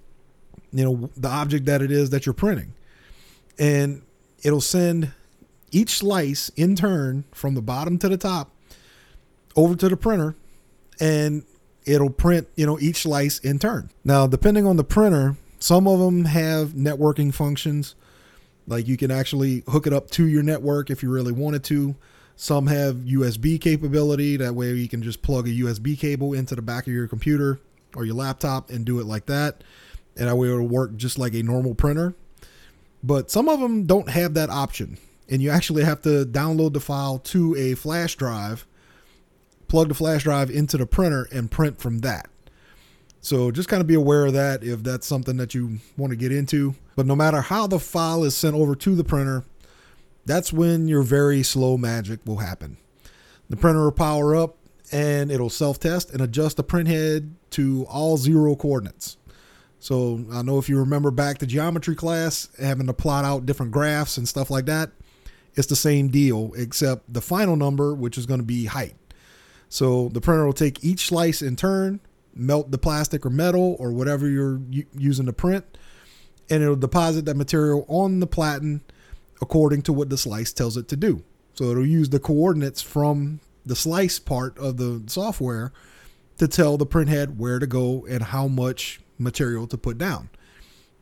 you 0.72 0.84
know 0.84 1.10
the 1.16 1.28
object 1.28 1.66
that 1.66 1.82
it 1.82 1.90
is 1.90 2.10
that 2.10 2.26
you're 2.26 2.32
printing. 2.32 2.74
And 3.58 4.02
it'll 4.42 4.60
send 4.60 5.12
each 5.70 5.98
slice 5.98 6.48
in 6.50 6.76
turn 6.76 7.24
from 7.32 7.54
the 7.54 7.62
bottom 7.62 7.98
to 7.98 8.08
the 8.08 8.16
top 8.16 8.50
over 9.56 9.74
to 9.74 9.88
the 9.88 9.96
printer 9.96 10.34
and 11.00 11.44
it'll 11.86 12.10
print 12.10 12.48
you 12.56 12.66
know 12.66 12.78
each 12.78 13.02
slice 13.02 13.38
in 13.38 13.58
turn 13.58 13.90
now 14.04 14.26
depending 14.26 14.66
on 14.66 14.76
the 14.76 14.84
printer 14.84 15.36
some 15.60 15.86
of 15.86 16.00
them 16.00 16.24
have 16.24 16.70
networking 16.70 17.32
functions. 17.32 17.94
Like 18.66 18.88
you 18.88 18.96
can 18.96 19.10
actually 19.10 19.62
hook 19.68 19.86
it 19.86 19.92
up 19.92 20.10
to 20.12 20.26
your 20.26 20.42
network 20.42 20.90
if 20.90 21.02
you 21.02 21.10
really 21.10 21.32
wanted 21.32 21.62
to. 21.64 21.94
Some 22.34 22.66
have 22.68 22.96
USB 22.96 23.60
capability. 23.60 24.38
That 24.38 24.54
way 24.54 24.72
you 24.72 24.88
can 24.88 25.02
just 25.02 25.20
plug 25.20 25.46
a 25.46 25.50
USB 25.50 25.98
cable 25.98 26.32
into 26.32 26.56
the 26.56 26.62
back 26.62 26.86
of 26.86 26.92
your 26.92 27.06
computer 27.06 27.60
or 27.94 28.06
your 28.06 28.14
laptop 28.14 28.70
and 28.70 28.86
do 28.86 29.00
it 29.00 29.04
like 29.04 29.26
that. 29.26 29.62
And 30.16 30.28
that 30.28 30.36
way 30.36 30.48
it'll 30.48 30.66
work 30.66 30.96
just 30.96 31.18
like 31.18 31.34
a 31.34 31.42
normal 31.42 31.74
printer. 31.74 32.14
But 33.02 33.30
some 33.30 33.48
of 33.48 33.60
them 33.60 33.84
don't 33.84 34.08
have 34.08 34.34
that 34.34 34.48
option. 34.48 34.96
And 35.30 35.40
you 35.40 35.50
actually 35.50 35.84
have 35.84 36.02
to 36.02 36.26
download 36.26 36.72
the 36.72 36.80
file 36.80 37.18
to 37.18 37.56
a 37.56 37.74
flash 37.74 38.16
drive, 38.16 38.66
plug 39.68 39.88
the 39.88 39.94
flash 39.94 40.24
drive 40.24 40.50
into 40.50 40.76
the 40.76 40.86
printer, 40.86 41.28
and 41.32 41.50
print 41.50 41.80
from 41.80 42.00
that. 42.00 42.28
So 43.20 43.50
just 43.50 43.68
kind 43.68 43.80
of 43.80 43.86
be 43.86 43.94
aware 43.94 44.26
of 44.26 44.32
that 44.32 44.64
if 44.64 44.82
that's 44.82 45.06
something 45.06 45.36
that 45.36 45.54
you 45.54 45.78
want 45.96 46.10
to 46.10 46.16
get 46.16 46.32
into. 46.32 46.74
But 46.96 47.06
no 47.06 47.14
matter 47.14 47.40
how 47.40 47.66
the 47.66 47.78
file 47.78 48.24
is 48.24 48.34
sent 48.34 48.56
over 48.56 48.74
to 48.74 48.94
the 48.94 49.04
printer, 49.04 49.44
that's 50.24 50.52
when 50.52 50.88
your 50.88 51.02
very 51.02 51.42
slow 51.42 51.76
magic 51.76 52.20
will 52.24 52.38
happen. 52.38 52.76
The 53.48 53.56
printer 53.56 53.84
will 53.84 53.92
power 53.92 54.34
up 54.34 54.56
and 54.92 55.30
it'll 55.30 55.50
self 55.50 55.78
test 55.78 56.10
and 56.10 56.20
adjust 56.20 56.56
the 56.56 56.62
print 56.62 56.88
head 56.88 57.34
to 57.50 57.86
all 57.88 58.16
zero 58.16 58.56
coordinates. 58.56 59.16
So 59.78 60.24
I 60.32 60.42
know 60.42 60.58
if 60.58 60.68
you 60.68 60.78
remember 60.78 61.10
back 61.10 61.38
to 61.38 61.46
geometry 61.46 61.94
class, 61.94 62.48
having 62.60 62.86
to 62.86 62.92
plot 62.92 63.24
out 63.24 63.46
different 63.46 63.72
graphs 63.72 64.18
and 64.18 64.28
stuff 64.28 64.50
like 64.50 64.66
that, 64.66 64.90
it's 65.60 65.68
the 65.68 65.76
same 65.76 66.08
deal, 66.08 66.52
except 66.56 67.12
the 67.12 67.20
final 67.20 67.54
number, 67.54 67.94
which 67.94 68.18
is 68.18 68.26
going 68.26 68.40
to 68.40 68.46
be 68.46 68.64
height. 68.64 68.96
So 69.68 70.08
the 70.08 70.20
printer 70.20 70.44
will 70.44 70.52
take 70.52 70.82
each 70.84 71.06
slice 71.06 71.42
in 71.42 71.54
turn, 71.54 72.00
melt 72.34 72.72
the 72.72 72.78
plastic 72.78 73.24
or 73.24 73.30
metal 73.30 73.76
or 73.78 73.92
whatever 73.92 74.28
you're 74.28 74.60
using 74.96 75.26
to 75.26 75.32
print, 75.32 75.64
and 76.48 76.62
it'll 76.62 76.76
deposit 76.76 77.26
that 77.26 77.36
material 77.36 77.84
on 77.88 78.18
the 78.18 78.26
platen 78.26 78.82
according 79.40 79.82
to 79.82 79.92
what 79.92 80.10
the 80.10 80.18
slice 80.18 80.52
tells 80.52 80.76
it 80.76 80.88
to 80.88 80.96
do. 80.96 81.22
So 81.54 81.64
it'll 81.70 81.86
use 81.86 82.08
the 82.08 82.18
coordinates 82.18 82.82
from 82.82 83.40
the 83.64 83.76
slice 83.76 84.18
part 84.18 84.58
of 84.58 84.76
the 84.78 85.02
software 85.06 85.72
to 86.38 86.48
tell 86.48 86.76
the 86.76 86.86
printhead 86.86 87.36
where 87.36 87.58
to 87.58 87.66
go 87.66 88.06
and 88.08 88.22
how 88.22 88.48
much 88.48 89.00
material 89.18 89.66
to 89.66 89.76
put 89.76 89.98
down. 89.98 90.30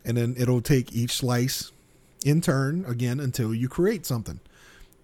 And 0.05 0.17
then 0.17 0.35
it'll 0.37 0.61
take 0.61 0.93
each 0.93 1.13
slice 1.13 1.71
in 2.25 2.41
turn 2.41 2.85
again 2.87 3.21
until 3.21 3.55
you 3.55 3.69
create 3.69 4.07
something. 4.07 4.41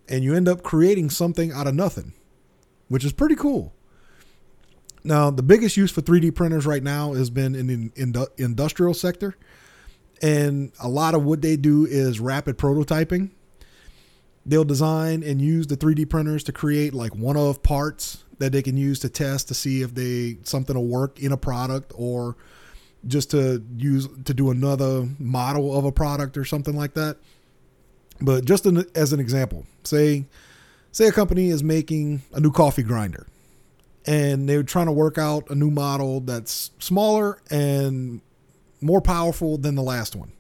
And 0.09 0.23
you 0.23 0.35
end 0.35 0.49
up 0.49 0.63
creating 0.63 1.11
something 1.11 1.53
out 1.53 1.67
of 1.67 1.75
nothing, 1.75 2.13
which 2.89 3.05
is 3.05 3.13
pretty 3.13 3.37
cool. 3.37 3.73
Now, 5.03 5.31
the 5.31 5.43
biggest 5.43 5.77
use 5.77 5.91
for 5.91 6.01
3D 6.01 6.35
printers 6.35 6.67
right 6.67 6.83
now 6.83 7.13
has 7.13 7.31
been 7.31 7.55
in 7.55 7.67
the 7.67 8.29
industrial 8.39 8.95
sector. 8.95 9.37
And 10.23 10.73
a 10.81 10.89
lot 10.89 11.15
of 11.15 11.25
what 11.25 11.43
they 11.43 11.57
do 11.57 11.87
is 11.87 12.21
rapid 12.21 12.57
prototyping. 12.57 13.31
They'll 14.47 14.65
design 14.65 15.23
and 15.23 15.41
use 15.41 15.67
the 15.67 15.77
3D 15.77 16.09
printers 16.09 16.45
to 16.45 16.53
create 16.53 16.95
like 16.95 17.15
one 17.15 17.37
of 17.37 17.63
parts 17.63 18.25
that 18.39 18.53
they 18.53 18.63
can 18.63 18.77
use 18.77 18.99
to 19.01 19.09
test 19.09 19.49
to 19.49 19.55
see 19.55 19.83
if 19.83 19.95
they 19.95 20.39
something 20.43 20.77
will 20.77 20.87
work 20.87 21.21
in 21.21 21.33
a 21.33 21.37
product 21.37 21.93
or 21.95 22.37
just 23.07 23.31
to 23.33 23.63
use 23.77 24.09
to 24.25 24.35
do 24.35 24.51
another 24.51 25.09
model 25.19 25.77
of 25.77 25.85
a 25.85 25.93
product 25.93 26.37
or 26.37 26.45
something 26.45 26.77
like 26.77 26.95
that. 26.95 27.17
But 28.21 28.45
just 28.45 28.67
an, 28.67 28.85
as 28.95 29.13
an 29.13 29.21
example, 29.21 29.67
say 29.83 30.27
say 30.93 31.07
a 31.07 31.13
company 31.13 31.49
is 31.49 31.63
making 31.65 32.23
a 32.33 32.41
new 32.41 32.53
coffee 32.53 32.83
grinder 32.83 33.27
and 34.07 34.49
they're 34.49 34.63
trying 34.63 34.87
to 34.87 34.93
work 34.93 35.19
out 35.19 35.49
a 35.51 35.55
new 35.55 35.71
model 35.71 36.21
that's 36.21 36.71
smaller 36.79 37.39
and 37.51 38.21
more 38.81 39.01
powerful 39.01 39.57
than 39.57 39.75
the 39.75 39.83
last 39.83 40.15
one. 40.15 40.33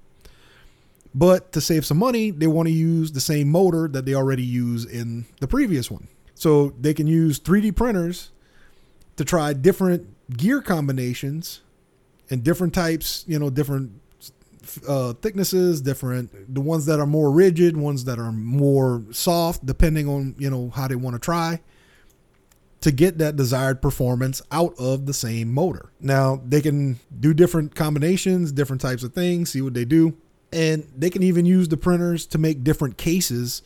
But 1.14 1.52
to 1.52 1.60
save 1.60 1.86
some 1.86 1.98
money, 1.98 2.30
they 2.30 2.46
want 2.46 2.66
to 2.66 2.72
use 2.74 3.12
the 3.12 3.20
same 3.20 3.48
motor 3.48 3.88
that 3.88 4.04
they 4.04 4.14
already 4.14 4.42
use 4.42 4.84
in 4.84 5.26
the 5.40 5.46
previous 5.46 5.90
one. 5.90 6.08
So 6.34 6.74
they 6.78 6.92
can 6.92 7.06
use 7.06 7.38
3D 7.38 7.76
printers 7.76 8.30
to 9.16 9.24
try 9.24 9.52
different 9.52 10.08
gear 10.36 10.60
combinations 10.60 11.60
and 12.30 12.42
different 12.42 12.74
types, 12.74 13.24
you 13.26 13.38
know, 13.38 13.50
different 13.50 13.92
uh, 14.88 15.12
thicknesses, 15.14 15.80
different 15.80 16.54
the 16.54 16.60
ones 16.60 16.86
that 16.86 17.00
are 17.00 17.06
more 17.06 17.30
rigid, 17.30 17.76
ones 17.76 18.04
that 18.04 18.18
are 18.18 18.32
more 18.32 19.02
soft, 19.10 19.64
depending 19.66 20.08
on 20.08 20.34
you 20.38 20.50
know 20.50 20.70
how 20.70 20.88
they 20.88 20.96
want 20.96 21.14
to 21.14 21.20
try 21.20 21.60
to 22.84 22.92
get 22.92 23.16
that 23.16 23.34
desired 23.34 23.80
performance 23.80 24.42
out 24.52 24.74
of 24.78 25.06
the 25.06 25.14
same 25.14 25.50
motor. 25.50 25.90
Now, 26.00 26.42
they 26.46 26.60
can 26.60 27.00
do 27.18 27.32
different 27.32 27.74
combinations, 27.74 28.52
different 28.52 28.82
types 28.82 29.02
of 29.02 29.14
things, 29.14 29.48
see 29.48 29.62
what 29.62 29.72
they 29.72 29.86
do. 29.86 30.18
And 30.52 30.86
they 30.94 31.08
can 31.08 31.22
even 31.22 31.46
use 31.46 31.68
the 31.68 31.78
printers 31.78 32.26
to 32.26 32.36
make 32.36 32.62
different 32.62 32.98
cases 32.98 33.62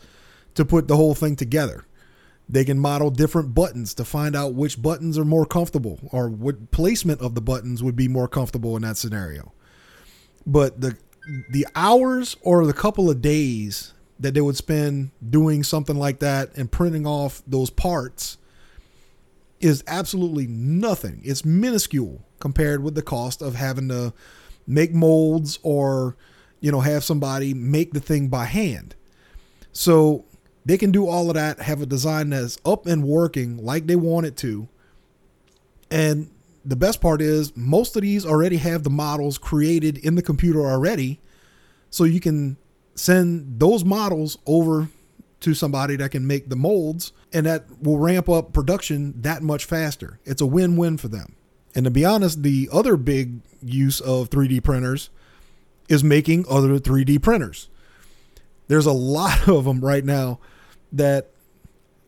to 0.54 0.64
put 0.64 0.86
the 0.86 0.94
whole 0.94 1.16
thing 1.16 1.34
together. 1.34 1.84
They 2.48 2.64
can 2.64 2.78
model 2.78 3.10
different 3.10 3.54
buttons 3.54 3.92
to 3.94 4.04
find 4.04 4.34
out 4.34 4.54
which 4.54 4.80
buttons 4.80 5.18
are 5.18 5.24
more 5.24 5.44
comfortable 5.44 5.98
or 6.12 6.30
what 6.30 6.70
placement 6.70 7.20
of 7.20 7.34
the 7.34 7.42
buttons 7.42 7.82
would 7.82 7.96
be 7.96 8.08
more 8.08 8.28
comfortable 8.28 8.74
in 8.76 8.82
that 8.82 8.96
scenario. 8.96 9.52
But 10.46 10.80
the 10.80 10.96
the 11.50 11.66
hours 11.74 12.36
or 12.40 12.64
the 12.64 12.72
couple 12.72 13.10
of 13.10 13.20
days 13.20 13.92
that 14.18 14.34
they 14.34 14.40
would 14.40 14.56
spend 14.56 15.10
doing 15.28 15.62
something 15.62 15.96
like 15.96 16.20
that 16.20 16.56
and 16.56 16.72
printing 16.72 17.06
off 17.06 17.42
those 17.46 17.70
parts 17.70 18.38
is 19.60 19.84
absolutely 19.86 20.46
nothing. 20.46 21.20
It's 21.24 21.44
minuscule 21.44 22.24
compared 22.40 22.82
with 22.82 22.94
the 22.94 23.02
cost 23.02 23.42
of 23.42 23.54
having 23.54 23.88
to 23.88 24.12
make 24.66 24.92
molds 24.92 25.58
or, 25.62 26.16
you 26.60 26.72
know, 26.72 26.80
have 26.80 27.04
somebody 27.04 27.54
make 27.54 27.92
the 27.92 28.00
thing 28.00 28.28
by 28.28 28.44
hand. 28.44 28.94
So 29.72 30.24
they 30.64 30.78
can 30.78 30.90
do 30.90 31.06
all 31.06 31.28
of 31.28 31.34
that, 31.34 31.60
have 31.60 31.80
a 31.80 31.86
design 31.86 32.30
that's 32.30 32.58
up 32.64 32.86
and 32.86 33.04
working 33.04 33.56
like 33.64 33.86
they 33.86 33.96
want 33.96 34.26
it 34.26 34.36
to. 34.38 34.68
And 35.90 36.30
the 36.64 36.76
best 36.76 37.00
part 37.00 37.22
is 37.22 37.56
most 37.56 37.96
of 37.96 38.02
these 38.02 38.26
already 38.26 38.58
have 38.58 38.82
the 38.82 38.90
models 38.90 39.38
created 39.38 39.98
in 39.98 40.14
the 40.14 40.22
computer 40.22 40.66
already. 40.66 41.20
So 41.90 42.04
you 42.04 42.20
can 42.20 42.58
send 42.94 43.58
those 43.60 43.84
models 43.84 44.36
over 44.46 44.88
to 45.40 45.54
somebody 45.54 45.96
that 45.96 46.10
can 46.10 46.26
make 46.26 46.48
the 46.48 46.56
molds 46.56 47.12
and 47.32 47.46
that 47.46 47.64
will 47.82 47.98
ramp 47.98 48.28
up 48.28 48.52
production 48.52 49.14
that 49.22 49.42
much 49.42 49.64
faster. 49.64 50.18
It's 50.24 50.42
a 50.42 50.46
win 50.46 50.76
win 50.76 50.98
for 50.98 51.08
them. 51.08 51.36
And 51.74 51.84
to 51.84 51.90
be 51.90 52.04
honest, 52.04 52.42
the 52.42 52.68
other 52.72 52.96
big 52.96 53.40
use 53.62 54.00
of 54.00 54.30
3D 54.30 54.62
printers 54.62 55.10
is 55.88 56.02
making 56.02 56.44
other 56.50 56.78
3D 56.78 57.22
printers. 57.22 57.68
There's 58.68 58.86
a 58.86 58.92
lot 58.92 59.48
of 59.48 59.64
them 59.64 59.80
right 59.80 60.04
now 60.04 60.38
that 60.92 61.30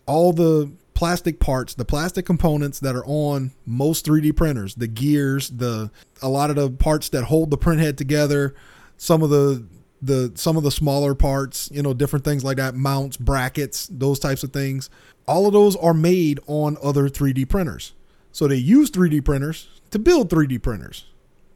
all 0.06 0.32
the 0.32 0.72
plastic 0.94 1.40
parts, 1.40 1.74
the 1.74 1.84
plastic 1.84 2.26
components 2.26 2.78
that 2.80 2.94
are 2.94 3.04
on 3.06 3.52
most 3.64 4.04
3D 4.06 4.36
printers, 4.36 4.74
the 4.74 4.86
gears, 4.86 5.48
the 5.50 5.90
a 6.22 6.28
lot 6.28 6.50
of 6.50 6.56
the 6.56 6.70
parts 6.70 7.08
that 7.08 7.24
hold 7.24 7.50
the 7.50 7.58
printhead 7.58 7.96
together, 7.96 8.54
some 8.96 9.22
of 9.22 9.30
the 9.30 9.64
the 10.02 10.32
some 10.34 10.56
of 10.56 10.62
the 10.62 10.70
smaller 10.70 11.14
parts, 11.14 11.70
you 11.72 11.82
know, 11.82 11.94
different 11.94 12.24
things 12.24 12.44
like 12.44 12.56
that, 12.58 12.74
mounts, 12.74 13.16
brackets, 13.16 13.88
those 13.90 14.18
types 14.18 14.42
of 14.42 14.52
things. 14.52 14.90
All 15.26 15.46
of 15.46 15.52
those 15.52 15.76
are 15.76 15.94
made 15.94 16.40
on 16.46 16.76
other 16.82 17.08
3D 17.08 17.48
printers. 17.48 17.92
So 18.32 18.46
they 18.46 18.56
use 18.56 18.90
3D 18.90 19.24
printers 19.24 19.68
to 19.90 19.98
build 19.98 20.30
3D 20.30 20.62
printers, 20.62 21.06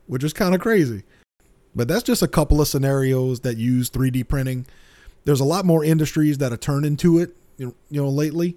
which 0.06 0.24
is 0.24 0.32
kind 0.32 0.54
of 0.54 0.60
crazy. 0.60 1.02
But 1.74 1.88
that's 1.88 2.02
just 2.02 2.22
a 2.22 2.28
couple 2.28 2.60
of 2.60 2.68
scenarios 2.68 3.40
that 3.40 3.56
use 3.56 3.90
3D 3.90 4.28
printing. 4.28 4.66
There's 5.24 5.40
a 5.40 5.44
lot 5.44 5.64
more 5.64 5.84
industries 5.84 6.38
that 6.38 6.52
are 6.52 6.56
turning 6.56 6.96
to 6.98 7.18
it, 7.18 7.36
you 7.58 7.74
know, 7.90 8.08
lately. 8.08 8.56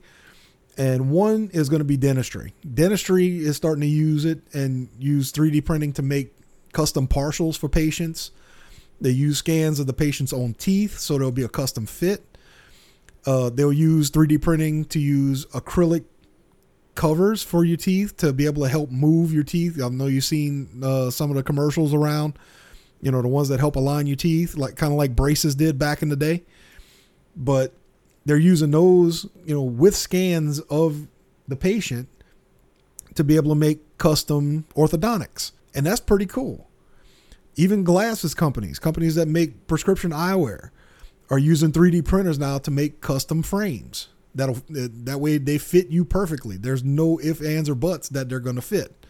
And 0.78 1.10
one 1.10 1.50
is 1.54 1.70
going 1.70 1.80
to 1.80 1.86
be 1.86 1.98
dentistry. 1.98 2.54
Dentistry 2.72 3.40
is 3.40 3.56
starting 3.56 3.82
to 3.82 3.88
use 3.88 4.26
it 4.26 4.42
and 4.54 4.90
use 5.00 5.32
3D 5.32 5.66
printing 5.66 5.94
to 5.94 6.02
make 6.02 6.34
custom 6.72 7.08
partials 7.08 7.58
for 7.58 7.68
patients 7.68 8.32
they 9.00 9.12
use 9.12 9.38
scans 9.38 9.80
of 9.80 9.88
the 9.88 9.94
patient's 9.94 10.34
own 10.34 10.54
teeth, 10.56 11.00
so 11.00 11.16
there'll 11.16 11.32
be 11.32 11.44
a 11.44 11.50
custom 11.50 11.86
fit. 11.86 12.24
Uh, 13.26 13.50
they'll 13.50 13.74
use 13.74 14.10
3D 14.10 14.42
printing 14.42 14.86
to 14.86 15.00
use 15.00 15.46
acrylic 15.48 16.06
covers 16.96 17.44
for 17.44 17.64
your 17.64 17.78
teeth 17.78 18.18
to 18.18 18.34
be 18.34 18.46
able 18.46 18.64
to 18.64 18.70
help 18.70 18.90
move 18.90 19.32
your 19.32 19.44
teeth. 19.44 19.82
I 19.82 19.90
know 19.90 20.08
you've 20.08 20.24
seen 20.24 20.82
uh, 20.84 21.12
some 21.12 21.30
of 21.30 21.36
the 21.36 21.44
commercials 21.44 21.94
around, 21.94 22.40
you 23.02 23.12
know, 23.12 23.22
the 23.22 23.28
ones 23.28 23.50
that 23.50 23.60
help 23.60 23.76
align 23.76 24.08
your 24.08 24.16
teeth, 24.16 24.56
like 24.56 24.76
kind 24.76 24.92
of 24.92 24.98
like 24.98 25.16
braces 25.16 25.54
did 25.54 25.78
back 25.78 26.02
in 26.02 26.10
the 26.10 26.16
day. 26.16 26.44
But 27.38 27.74
they're 28.26 28.38
using 28.38 28.72
those, 28.72 29.28
you 29.46 29.56
know, 29.56 29.62
with 29.62 29.96
scans 29.96 30.60
of 30.60 31.08
the 31.48 31.56
patient 31.56 32.10
to 33.16 33.24
be 33.24 33.36
able 33.36 33.52
to 33.52 33.56
make 33.56 33.98
custom 33.98 34.66
orthodontics. 34.76 35.52
And 35.74 35.86
that's 35.86 36.02
pretty 36.02 36.26
cool. 36.26 36.68
Even 37.56 37.84
glasses 37.84 38.34
companies, 38.34 38.80
companies 38.80 39.16
that 39.16 39.28
make 39.28 39.68
prescription 39.68 40.12
eyewear, 40.12 40.72
are 41.30 41.38
using 41.38 41.72
3D 41.72 42.06
printers 42.06 42.40
now 42.40 42.58
to 42.58 42.72
make 42.72 43.02
custom 43.02 43.44
frames. 43.44 44.10
That'll 44.36 44.62
that 44.70 45.20
way 45.20 45.38
they 45.38 45.58
fit 45.58 45.88
you 45.88 46.06
perfectly. 46.06 46.58
There's 46.58 46.84
no 46.84 47.18
if, 47.20 47.42
ands, 47.42 47.70
or 47.70 47.76
buts 47.76 48.10
that 48.10 48.30
they're 48.30 48.40
going 48.40 48.56
to 48.56 48.62
fit. 48.62 49.06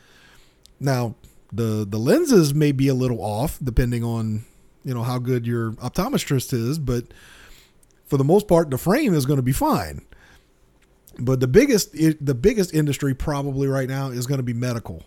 Now, 0.79 1.15
the 1.51 1.85
the 1.87 1.99
lenses 1.99 2.53
may 2.53 2.71
be 2.71 2.87
a 2.87 2.93
little 2.93 3.21
off 3.21 3.59
depending 3.61 4.03
on 4.03 4.45
you 4.85 4.93
know 4.93 5.03
how 5.03 5.19
good 5.19 5.45
your 5.45 5.73
optometrist 5.73 6.53
is, 6.53 6.79
but 6.79 7.05
for 8.07 8.17
the 8.17 8.23
most 8.23 8.47
part, 8.47 8.69
the 8.71 8.77
frame 8.77 9.13
is 9.13 9.25
going 9.25 9.37
to 9.37 9.43
be 9.43 9.51
fine. 9.51 10.01
But 11.19 11.39
the 11.39 11.47
biggest 11.47 11.93
the 11.93 12.35
biggest 12.35 12.73
industry 12.73 13.13
probably 13.13 13.67
right 13.67 13.89
now 13.89 14.09
is 14.09 14.27
going 14.27 14.37
to 14.37 14.43
be 14.43 14.53
medical. 14.53 15.03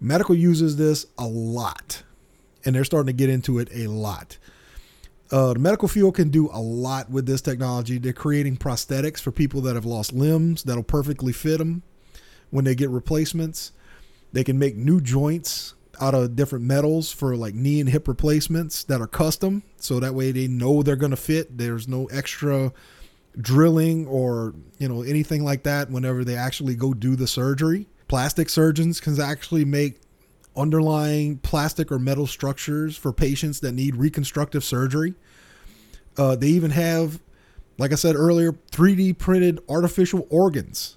Medical 0.00 0.34
uses 0.34 0.76
this 0.76 1.06
a 1.16 1.26
lot 1.26 2.02
and 2.64 2.74
they're 2.74 2.84
starting 2.84 3.06
to 3.06 3.12
get 3.12 3.30
into 3.30 3.58
it 3.58 3.68
a 3.72 3.88
lot. 3.88 4.38
Uh, 5.30 5.54
the 5.54 5.58
medical 5.58 5.88
field 5.88 6.14
can 6.14 6.28
do 6.28 6.50
a 6.52 6.60
lot 6.60 7.10
with 7.10 7.26
this 7.26 7.40
technology. 7.40 7.98
They're 7.98 8.12
creating 8.12 8.58
prosthetics 8.58 9.20
for 9.20 9.32
people 9.32 9.62
that 9.62 9.74
have 9.74 9.86
lost 9.86 10.12
limbs 10.12 10.62
that'll 10.62 10.82
perfectly 10.82 11.32
fit 11.32 11.58
them 11.58 11.82
when 12.50 12.64
they 12.64 12.74
get 12.74 12.90
replacements. 12.90 13.72
They 14.32 14.44
can 14.44 14.58
make 14.58 14.76
new 14.76 15.00
joints 15.00 15.74
out 16.00 16.14
of 16.14 16.36
different 16.36 16.64
metals 16.64 17.12
for 17.12 17.36
like 17.36 17.54
knee 17.54 17.80
and 17.80 17.88
hip 17.88 18.08
replacements 18.08 18.84
that 18.84 19.00
are 19.00 19.06
custom. 19.06 19.62
So 19.76 20.00
that 20.00 20.14
way 20.14 20.32
they 20.32 20.48
know 20.48 20.82
they're 20.82 20.96
going 20.96 21.10
to 21.10 21.16
fit. 21.16 21.58
There's 21.58 21.86
no 21.86 22.06
extra 22.06 22.72
drilling 23.40 24.06
or, 24.06 24.54
you 24.78 24.88
know, 24.88 25.02
anything 25.02 25.44
like 25.44 25.62
that 25.64 25.90
whenever 25.90 26.24
they 26.24 26.36
actually 26.36 26.74
go 26.74 26.94
do 26.94 27.16
the 27.16 27.26
surgery. 27.26 27.86
Plastic 28.08 28.48
surgeons 28.48 29.00
can 29.00 29.18
actually 29.20 29.64
make 29.64 30.00
underlying 30.54 31.38
plastic 31.38 31.90
or 31.90 31.98
metal 31.98 32.26
structures 32.26 32.96
for 32.96 33.12
patients 33.12 33.60
that 33.60 33.72
need 33.72 33.96
reconstructive 33.96 34.62
surgery. 34.62 35.14
Uh, 36.18 36.36
they 36.36 36.48
even 36.48 36.70
have 36.72 37.20
like 37.78 37.92
I 37.92 37.96
said 37.96 38.14
earlier, 38.14 38.52
3D 38.52 39.18
printed 39.18 39.60
artificial 39.68 40.26
organs. 40.30 40.96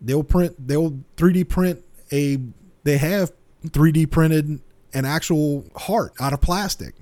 They'll 0.00 0.24
print, 0.24 0.54
they'll 0.66 0.98
3D 1.16 1.48
print 1.48 1.82
a, 2.12 2.38
they 2.84 2.98
have 2.98 3.32
3D 3.64 4.10
printed 4.10 4.60
an 4.94 5.04
actual 5.04 5.64
heart 5.76 6.12
out 6.20 6.32
of 6.32 6.40
plastic. 6.40 6.94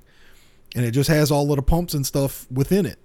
And 0.75 0.85
it 0.85 0.91
just 0.91 1.09
has 1.09 1.31
all 1.31 1.49
of 1.51 1.55
the 1.55 1.61
pumps 1.61 1.93
and 1.93 2.05
stuff 2.05 2.45
within 2.51 2.85
it. 2.85 2.99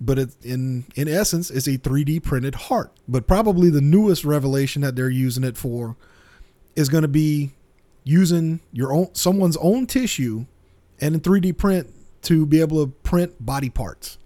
But 0.00 0.18
it, 0.18 0.30
in 0.42 0.84
in 0.96 1.06
essence, 1.06 1.50
it's 1.50 1.68
a 1.68 1.78
3D 1.78 2.22
printed 2.22 2.54
heart. 2.54 2.92
But 3.06 3.26
probably 3.26 3.70
the 3.70 3.80
newest 3.80 4.24
revelation 4.24 4.82
that 4.82 4.96
they're 4.96 5.08
using 5.08 5.44
it 5.44 5.56
for 5.56 5.96
is 6.74 6.88
going 6.88 7.02
to 7.02 7.08
be 7.08 7.50
using 8.04 8.60
your 8.72 8.92
own 8.92 9.14
someone's 9.14 9.56
own 9.58 9.86
tissue 9.86 10.46
and 11.00 11.14
in 11.14 11.20
3D 11.20 11.56
print 11.56 11.92
to 12.22 12.46
be 12.46 12.60
able 12.60 12.84
to 12.84 12.92
print 13.02 13.34
body 13.44 13.68
parts. 13.68 14.18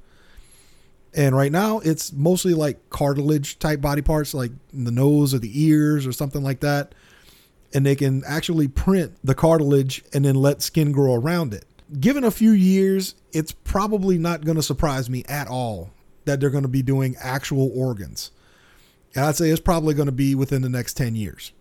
And 1.14 1.35
right 1.35 1.50
now, 1.50 1.78
it's 1.78 2.12
mostly 2.12 2.52
like 2.52 2.90
cartilage 2.90 3.59
type 3.59 3.80
body 3.80 4.02
parts, 4.02 4.35
like 4.35 4.52
the 4.73 4.90
nose 4.90 5.33
or 5.33 5.38
the 5.38 5.64
ears 5.64 6.06
or 6.06 6.12
something 6.12 6.42
like 6.42 6.61
that. 6.61 6.95
And 7.76 7.85
they 7.85 7.95
can 7.95 8.23
actually 8.26 8.68
print 8.68 9.18
the 9.23 9.35
cartilage 9.35 10.02
and 10.14 10.25
then 10.25 10.35
let 10.35 10.62
skin 10.62 10.92
grow 10.92 11.14
around 11.14 11.52
it. 11.52 11.66
Given 12.00 12.25
a 12.25 12.30
few 12.30 12.52
years, 12.52 13.16
it's 13.35 13.52
probably 13.52 14.16
not 14.16 14.47
going 14.47 14.56
to 14.56 14.62
surprise 14.62 15.11
me 15.11 15.25
at 15.28 15.47
all 15.47 15.90
that 16.25 16.40
they're 16.40 16.49
going 16.49 16.62
to 16.62 16.68
be 16.68 16.80
doing 16.80 17.16
actual 17.21 17.71
organs. 17.78 18.30
And 19.14 19.26
I'd 19.26 19.37
say 19.37 19.50
it's 19.50 19.61
probably 19.61 19.92
going 19.92 20.06
to 20.06 20.12
be 20.12 20.35
within 20.35 20.62
the 20.62 20.71
next 20.71 20.95
10 20.95 21.16
years. 21.16 21.52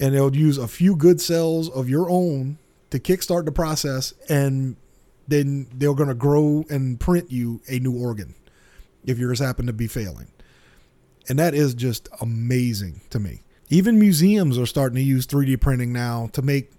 And 0.00 0.16
they'll 0.16 0.34
use 0.34 0.58
a 0.58 0.66
few 0.66 0.96
good 0.96 1.20
cells 1.20 1.70
of 1.70 1.88
your 1.88 2.10
own 2.10 2.58
to 2.90 2.98
kickstart 2.98 3.44
the 3.44 3.52
process, 3.52 4.12
and 4.28 4.74
then 5.28 5.68
they're 5.72 5.94
going 5.94 6.08
to 6.08 6.14
grow 6.16 6.64
and 6.68 6.98
print 6.98 7.30
you 7.30 7.60
a 7.68 7.78
new 7.78 7.96
organ 7.96 8.34
if 9.04 9.16
yours 9.16 9.38
happen 9.38 9.66
to 9.66 9.72
be 9.72 9.86
failing. 9.86 10.26
And 11.28 11.38
that 11.38 11.54
is 11.54 11.72
just 11.72 12.08
amazing 12.20 13.02
to 13.10 13.20
me. 13.20 13.42
Even 13.70 14.00
museums 14.00 14.58
are 14.58 14.66
starting 14.66 14.96
to 14.96 15.02
use 15.02 15.26
3D 15.28 15.60
printing 15.60 15.92
now 15.92 16.28
to 16.32 16.42
make 16.42 16.72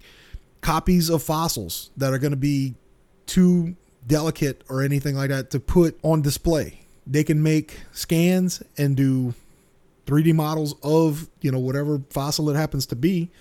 copies 0.59 1.09
of 1.09 1.23
fossils 1.23 1.89
that 1.95 2.13
are 2.13 2.19
going 2.19 2.31
to 2.31 2.37
be 2.37 2.75
too 3.25 3.75
delicate 4.05 4.61
or 4.69 4.83
anything 4.83 5.15
like 5.15 5.29
that 5.29 5.49
to 5.51 5.59
put 5.59 5.97
on 6.03 6.21
display. 6.21 6.81
They 7.07 7.23
can 7.23 7.41
make 7.41 7.79
scans 7.93 8.61
and 8.77 8.97
do 8.97 9.33
3D 10.05 10.35
models 10.35 10.75
of, 10.83 11.29
you 11.39 11.51
know, 11.51 11.59
whatever 11.59 12.01
fossil 12.09 12.49
it 12.49 12.55
happens 12.55 12.85
to 12.87 12.95
be 12.95 13.31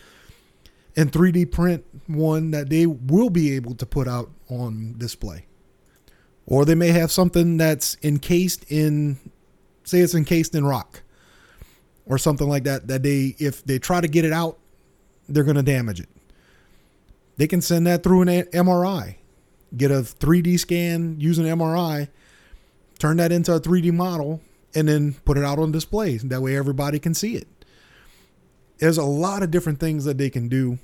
and 0.96 1.10
3D 1.10 1.50
print 1.50 1.84
one 2.06 2.52
that 2.52 2.68
they 2.68 2.86
will 2.86 3.30
be 3.30 3.54
able 3.56 3.74
to 3.74 3.86
put 3.86 4.06
out 4.06 4.30
on 4.48 4.94
display. 4.96 5.46
Or 6.46 6.64
they 6.64 6.74
may 6.74 6.88
have 6.88 7.10
something 7.10 7.56
that's 7.56 7.96
encased 8.02 8.64
in, 8.68 9.18
say 9.82 10.00
it's 10.00 10.14
encased 10.14 10.54
in 10.54 10.64
rock 10.64 11.02
or 12.06 12.18
something 12.18 12.48
like 12.48 12.64
that, 12.64 12.88
that 12.88 13.02
they, 13.02 13.34
if 13.38 13.64
they 13.64 13.78
try 13.78 14.00
to 14.00 14.08
get 14.08 14.24
it 14.24 14.32
out, 14.32 14.58
they're 15.28 15.44
going 15.44 15.56
to 15.56 15.62
damage 15.62 16.00
it. 16.00 16.08
They 17.36 17.46
can 17.46 17.60
send 17.60 17.86
that 17.86 18.02
through 18.02 18.22
an 18.22 18.28
MRI, 18.28 19.16
get 19.76 19.90
a 19.90 20.02
3D 20.02 20.58
scan 20.58 21.16
using 21.18 21.44
MRI, 21.46 22.08
turn 22.98 23.16
that 23.18 23.32
into 23.32 23.54
a 23.54 23.60
3D 23.60 23.92
model, 23.92 24.40
and 24.74 24.88
then 24.88 25.14
put 25.24 25.38
it 25.38 25.44
out 25.44 25.58
on 25.58 25.72
display. 25.72 26.16
That 26.18 26.42
way 26.42 26.56
everybody 26.56 26.98
can 26.98 27.14
see 27.14 27.36
it. 27.36 27.48
There's 28.78 28.98
a 28.98 29.04
lot 29.04 29.42
of 29.42 29.50
different 29.50 29.80
things 29.80 30.04
that 30.04 30.18
they 30.18 30.30
can 30.30 30.48
do 30.48 30.78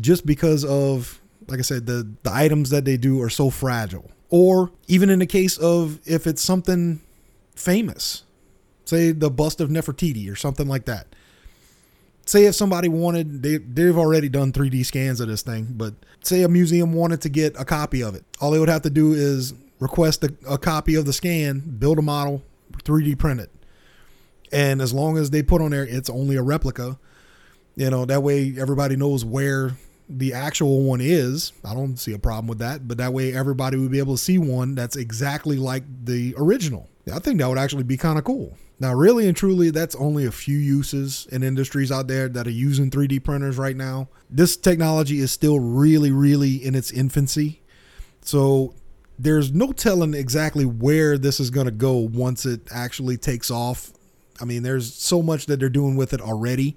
just 0.00 0.26
because 0.26 0.64
of, 0.64 1.20
like 1.46 1.58
I 1.58 1.62
said, 1.62 1.86
the, 1.86 2.08
the 2.22 2.32
items 2.32 2.70
that 2.70 2.84
they 2.84 2.96
do 2.96 3.20
are 3.22 3.30
so 3.30 3.50
fragile 3.50 4.10
or 4.30 4.70
even 4.86 5.10
in 5.10 5.18
the 5.18 5.26
case 5.26 5.56
of 5.58 5.98
if 6.06 6.26
it's 6.26 6.42
something 6.42 7.00
famous, 7.54 8.24
say 8.88 9.12
the 9.12 9.30
bust 9.30 9.60
of 9.60 9.68
Nefertiti 9.68 10.32
or 10.32 10.36
something 10.36 10.66
like 10.66 10.86
that. 10.86 11.08
Say 12.24 12.46
if 12.46 12.54
somebody 12.54 12.88
wanted, 12.88 13.42
they, 13.42 13.58
they've 13.58 13.96
already 13.96 14.28
done 14.28 14.52
3D 14.52 14.84
scans 14.84 15.20
of 15.20 15.28
this 15.28 15.42
thing, 15.42 15.66
but 15.70 15.94
say 16.22 16.42
a 16.42 16.48
museum 16.48 16.92
wanted 16.92 17.20
to 17.22 17.28
get 17.28 17.58
a 17.58 17.64
copy 17.64 18.02
of 18.02 18.14
it. 18.14 18.24
All 18.40 18.50
they 18.50 18.58
would 18.58 18.68
have 18.68 18.82
to 18.82 18.90
do 18.90 19.12
is 19.12 19.54
request 19.78 20.24
a, 20.24 20.34
a 20.48 20.58
copy 20.58 20.94
of 20.94 21.04
the 21.04 21.12
scan, 21.12 21.60
build 21.60 21.98
a 21.98 22.02
model, 22.02 22.42
3D 22.84 23.18
print 23.18 23.40
it. 23.40 23.50
And 24.52 24.80
as 24.80 24.94
long 24.94 25.18
as 25.18 25.30
they 25.30 25.42
put 25.42 25.60
on 25.60 25.70
there, 25.70 25.84
it's 25.84 26.08
only 26.08 26.36
a 26.36 26.42
replica, 26.42 26.98
you 27.76 27.90
know, 27.90 28.06
that 28.06 28.22
way 28.22 28.54
everybody 28.58 28.96
knows 28.96 29.24
where 29.24 29.72
the 30.08 30.32
actual 30.32 30.82
one 30.82 31.00
is. 31.02 31.52
I 31.62 31.74
don't 31.74 31.98
see 31.98 32.14
a 32.14 32.18
problem 32.18 32.46
with 32.46 32.58
that, 32.58 32.88
but 32.88 32.96
that 32.98 33.12
way 33.12 33.34
everybody 33.34 33.76
would 33.76 33.92
be 33.92 33.98
able 33.98 34.14
to 34.14 34.22
see 34.22 34.38
one 34.38 34.74
that's 34.74 34.96
exactly 34.96 35.56
like 35.56 35.84
the 36.04 36.34
original. 36.38 36.88
I 37.10 37.18
think 37.18 37.40
that 37.40 37.48
would 37.48 37.58
actually 37.58 37.84
be 37.84 37.96
kind 37.96 38.18
of 38.18 38.24
cool. 38.24 38.56
Now, 38.80 38.94
really 38.94 39.26
and 39.26 39.36
truly, 39.36 39.70
that's 39.70 39.94
only 39.96 40.24
a 40.24 40.30
few 40.30 40.56
uses 40.56 41.26
in 41.32 41.42
industries 41.42 41.90
out 41.90 42.06
there 42.06 42.28
that 42.28 42.46
are 42.46 42.50
using 42.50 42.90
3D 42.90 43.24
printers 43.24 43.58
right 43.58 43.76
now. 43.76 44.08
This 44.30 44.56
technology 44.56 45.18
is 45.18 45.32
still 45.32 45.58
really, 45.58 46.12
really 46.12 46.56
in 46.64 46.74
its 46.74 46.92
infancy. 46.92 47.62
So 48.20 48.74
there's 49.18 49.52
no 49.52 49.72
telling 49.72 50.14
exactly 50.14 50.64
where 50.64 51.18
this 51.18 51.40
is 51.40 51.50
going 51.50 51.66
to 51.66 51.72
go 51.72 51.96
once 51.96 52.46
it 52.46 52.60
actually 52.70 53.16
takes 53.16 53.50
off. 53.50 53.92
I 54.40 54.44
mean, 54.44 54.62
there's 54.62 54.94
so 54.94 55.22
much 55.22 55.46
that 55.46 55.58
they're 55.58 55.68
doing 55.68 55.96
with 55.96 56.12
it 56.12 56.20
already 56.20 56.76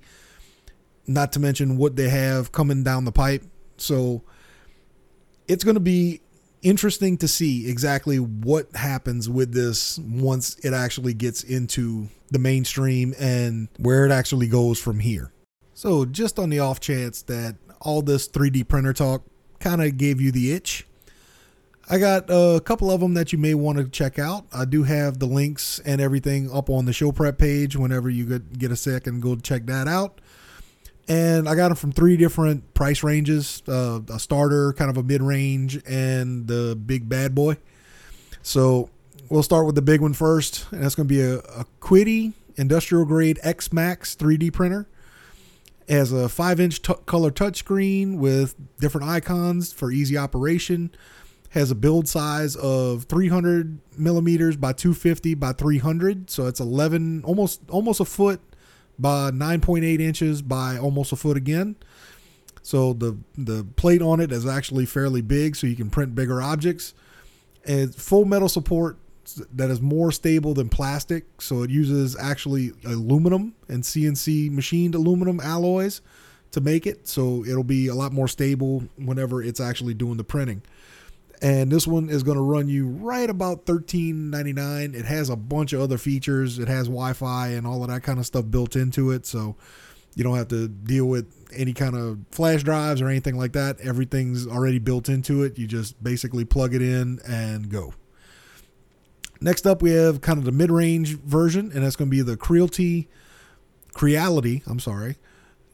not 1.08 1.32
to 1.34 1.40
mention 1.40 1.78
what 1.78 1.96
they 1.96 2.10
have 2.10 2.52
coming 2.52 2.84
down 2.84 3.06
the 3.06 3.12
pipe. 3.12 3.44
So 3.78 4.24
it's 5.48 5.64
going 5.64 5.76
to 5.76 5.82
be 5.82 6.22
interesting 6.62 7.18
to 7.18 7.28
see 7.28 7.70
exactly 7.70 8.18
what 8.18 8.74
happens 8.76 9.30
with 9.30 9.54
this 9.54 10.00
once 10.00 10.56
it 10.64 10.74
actually 10.74 11.14
gets 11.14 11.44
into 11.44 12.08
the 12.30 12.40
mainstream 12.40 13.14
and 13.20 13.68
where 13.78 14.06
it 14.06 14.12
actually 14.12 14.48
goes 14.48 14.80
from 14.80 15.00
here. 15.00 15.32
So, 15.74 16.06
just 16.06 16.38
on 16.38 16.50
the 16.50 16.60
off 16.60 16.80
chance 16.80 17.22
that 17.24 17.56
all 17.80 18.02
this 18.02 18.28
3D 18.28 18.68
printer 18.68 18.94
talk 18.94 19.24
kind 19.60 19.82
of 19.82 19.98
gave 19.98 20.22
you 20.22 20.32
the 20.32 20.54
itch, 20.54 20.86
I 21.90 21.98
got 21.98 22.26
a 22.30 22.62
couple 22.64 22.92
of 22.92 23.02
them 23.02 23.16
that 23.16 23.34
you 23.34 23.40
may 23.40 23.54
want 23.56 23.80
to 23.80 23.90
check 23.90 24.20
out. 24.20 24.46
I 24.54 24.66
do 24.66 24.84
have 24.84 25.20
the 25.20 25.26
links 25.26 25.80
and 25.80 26.00
everything 26.00 26.52
up 26.52 26.70
on 26.70 26.86
the 26.86 26.94
show 26.94 27.12
prep 27.12 27.38
page 27.38 27.76
whenever 27.76 28.10
you 28.10 28.40
get 28.40 28.72
a 28.72 28.76
second, 28.76 29.22
go 29.22 29.36
check 29.36 29.66
that 29.66 29.88
out 29.88 30.22
and 31.08 31.48
I 31.48 31.56
got 31.56 31.70
them 31.70 31.78
from 31.78 31.92
three 31.92 32.18
different 32.18 32.74
price 32.74 33.04
ranges: 33.04 33.64
uh, 33.68 34.00
a 34.10 34.20
starter, 34.20 34.74
kind 34.74 34.90
of 34.90 34.98
a 34.98 35.04
mid 35.04 35.22
range, 35.22 35.82
and 35.86 36.48
the 36.48 36.76
big 36.76 37.10
bad 37.10 37.36
boy. 37.36 37.58
So 38.44 38.90
we'll 39.30 39.44
start 39.44 39.66
with 39.66 39.76
the 39.76 39.82
big 39.82 40.02
one 40.02 40.14
first, 40.14 40.66
and 40.72 40.84
that's 40.84 40.96
going 40.96 41.08
to 41.08 41.14
be 41.14 41.22
a, 41.22 41.38
a 41.40 41.66
QIDI 41.80 42.34
industrial 42.58 43.06
grade 43.06 43.40
X 43.44 43.72
Max 43.72 44.16
3D 44.16 44.52
printer. 44.54 44.88
It 45.88 45.94
has 45.94 46.12
a 46.12 46.30
five 46.30 46.60
inch 46.60 46.82
t- 46.82 46.94
color 47.06 47.32
touchscreen 47.32 48.18
with 48.18 48.56
different 48.80 49.08
icons 49.08 49.74
for 49.74 49.92
easy 49.92 50.18
operation. 50.18 50.92
Has 51.50 51.70
a 51.70 51.76
build 51.76 52.08
size 52.08 52.56
of 52.56 53.04
300 53.06 53.80
millimeters 53.98 54.56
by 54.56 54.72
250 54.72 55.36
by 55.36 55.52
300, 55.52 56.30
so 56.30 56.48
it's 56.48 56.62
11, 56.62 57.24
almost 57.26 57.60
almost 57.70 58.00
a 58.00 58.06
foot 58.06 58.40
by 59.00 59.32
9.8 59.32 60.00
inches 60.00 60.42
by 60.42 60.78
almost 60.78 61.12
a 61.12 61.16
foot 61.16 61.38
again. 61.38 61.76
So 62.62 62.94
the 62.94 63.18
the 63.38 63.66
plate 63.76 64.02
on 64.02 64.20
it 64.20 64.32
is 64.32 64.46
actually 64.46 64.86
fairly 64.86 65.22
big, 65.22 65.56
so 65.56 65.68
you 65.68 65.76
can 65.76 65.90
print 65.90 66.16
bigger 66.16 66.42
objects. 66.42 66.94
And 67.66 67.94
full 67.94 68.26
metal 68.26 68.50
support 68.50 68.98
that 69.54 69.70
is 69.70 69.82
more 69.82 70.12
stable 70.12 70.54
than 70.54 70.70
plastic, 70.70 71.42
so 71.42 71.64
it 71.64 71.70
uses 71.70 72.18
actually 72.20 72.72
aluminum 72.86 73.56
and 73.68 73.84
CNC 73.84 74.52
machined 74.52 74.96
aluminum 74.96 75.40
alloys 75.40 76.02
to 76.52 76.60
make 76.60 76.86
it, 76.86 77.08
so 77.08 77.46
it'll 77.46 77.64
be 77.64 77.88
a 77.88 77.96
lot 77.96 78.12
more 78.12 78.28
stable 78.28 78.84
whenever 78.98 79.42
it's 79.42 79.60
actually 79.60 79.94
doing 79.94 80.18
the 80.18 80.24
printing 80.24 80.62
and 81.42 81.72
this 81.72 81.88
one 81.88 82.10
is 82.10 82.22
going 82.24 82.38
to 82.38 82.44
run 82.44 82.68
you 82.68 82.88
right 82.88 83.30
about 83.30 83.66
$13.99 83.66 84.96
it 84.96 85.06
has 85.06 85.30
a 85.30 85.36
bunch 85.36 85.74
of 85.74 85.82
other 85.82 85.98
features. 85.98 86.60
It 86.60 86.68
has 86.68 86.88
wi-fi 86.88 87.50
and 87.50 87.66
all 87.66 87.84
of 87.84 87.90
that 87.90 88.04
kind 88.04 88.20
of 88.20 88.26
stuff 88.26 88.46
built 88.50 88.76
into 88.76 89.12
it 89.12 89.26
so 89.26 89.56
you 90.16 90.24
don't 90.24 90.38
have 90.38 90.50
to 90.50 90.68
deal 90.68 91.06
with 91.06 91.34
any 91.56 91.74
kind 91.74 91.96
of 91.96 92.20
flash 92.32 92.64
drives 92.64 93.02
or 93.02 93.08
anything 93.08 93.38
like 93.38 93.54
that. 93.54 93.80
Everything's 93.82 94.46
already 94.46 94.78
built 94.78 95.10
into 95.10 95.44
it. 95.44 95.58
You 95.58 95.68
just 95.68 96.02
basically 96.04 96.46
plug 96.46 96.76
it 96.76 96.82
in 96.82 97.20
and 97.28 97.70
go. 97.70 97.94
Next 99.40 99.66
up 99.66 99.82
we 99.82 99.92
have 99.92 100.22
kind 100.22 100.38
of 100.38 100.46
the 100.46 100.52
mid-range 100.52 101.18
version 101.20 101.72
and 101.74 101.84
that's 101.84 101.96
going 101.96 102.10
to 102.10 102.16
be 102.16 102.22
the 102.22 102.38
creality 102.38 103.10
creality 103.94 104.64
i'm 104.68 104.80
sorry 104.80 105.18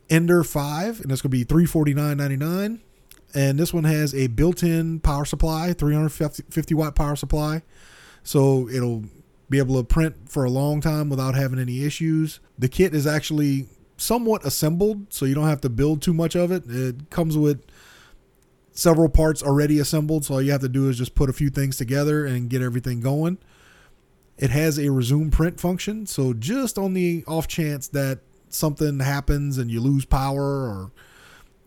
ender 0.10 0.44
5 0.44 1.02
and 1.02 1.12
that's 1.12 1.22
going 1.22 1.30
to 1.30 1.38
be 1.38 1.46
349.99 1.46 2.80
and 3.34 3.60
this 3.60 3.74
one 3.74 3.84
has 3.84 4.16
a 4.16 4.28
built-in 4.28 5.00
power 5.00 5.26
supply 5.26 5.74
350 5.74 6.74
watt 6.74 6.96
power 6.96 7.16
supply. 7.16 7.62
So 8.24 8.68
it'll 8.70 9.04
be 9.50 9.58
able 9.58 9.78
to 9.78 9.84
print 9.84 10.30
for 10.30 10.44
a 10.44 10.50
long 10.50 10.82
time 10.82 11.10
without 11.10 11.36
having 11.36 11.60
any 11.60 11.84
issues. 11.84 12.40
The 12.58 12.68
kit 12.68 12.94
is 12.94 13.08
actually 13.08 13.68
somewhat 13.98 14.46
assembled 14.46 15.12
so 15.12 15.26
you 15.26 15.36
don't 15.36 15.48
have 15.48 15.62
to 15.62 15.70
build 15.70 16.02
too 16.02 16.14
much 16.14 16.36
of 16.36 16.52
it. 16.52 16.64
It 16.68 17.10
comes 17.10 17.38
with 17.38 17.64
several 18.72 19.10
parts 19.10 19.42
already 19.42 19.80
assembled 19.80 20.26
so 20.26 20.36
all 20.36 20.42
you 20.42 20.52
have 20.52 20.62
to 20.62 20.70
do 20.70 20.90
is 20.90 20.98
just 20.98 21.16
put 21.16 21.30
a 21.30 21.34
few 21.34 21.50
things 21.50 21.78
together 21.78 22.26
and 22.26 22.50
get 22.50 22.62
everything 22.62 23.02
going. 23.02 23.38
It 24.38 24.52
has 24.52 24.78
a 24.78 24.92
resume 24.92 25.32
print 25.32 25.60
function, 25.60 26.06
so 26.06 26.34
just 26.34 26.78
on 26.78 26.94
the 26.94 27.24
off 27.28 27.48
chance 27.48 27.88
that 27.88 28.20
something 28.50 29.00
happens 29.00 29.58
and 29.58 29.72
you 29.72 29.82
lose 29.82 30.06
power 30.06 30.44
or 30.44 30.92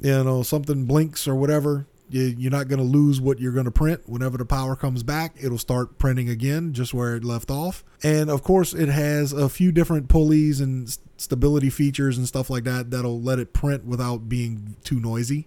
you 0.00 0.24
know 0.24 0.42
something 0.42 0.86
blinks 0.86 1.28
or 1.28 1.34
whatever, 1.34 1.86
you're 2.10 2.50
not 2.50 2.68
going 2.68 2.78
to 2.80 2.84
lose 2.84 3.20
what 3.20 3.38
you're 3.38 3.52
going 3.52 3.66
to 3.66 3.70
print. 3.70 4.02
Whenever 4.06 4.36
the 4.36 4.44
power 4.44 4.74
comes 4.74 5.02
back, 5.02 5.36
it'll 5.40 5.58
start 5.58 5.98
printing 5.98 6.28
again 6.28 6.72
just 6.72 6.92
where 6.92 7.14
it 7.14 7.24
left 7.24 7.50
off. 7.50 7.84
And 8.02 8.30
of 8.30 8.42
course, 8.42 8.74
it 8.74 8.88
has 8.88 9.32
a 9.32 9.48
few 9.48 9.70
different 9.70 10.08
pulleys 10.08 10.60
and 10.60 10.96
stability 11.16 11.70
features 11.70 12.18
and 12.18 12.26
stuff 12.26 12.50
like 12.50 12.64
that 12.64 12.90
that'll 12.90 13.20
let 13.20 13.38
it 13.38 13.52
print 13.52 13.84
without 13.84 14.28
being 14.28 14.76
too 14.82 14.98
noisy. 14.98 15.46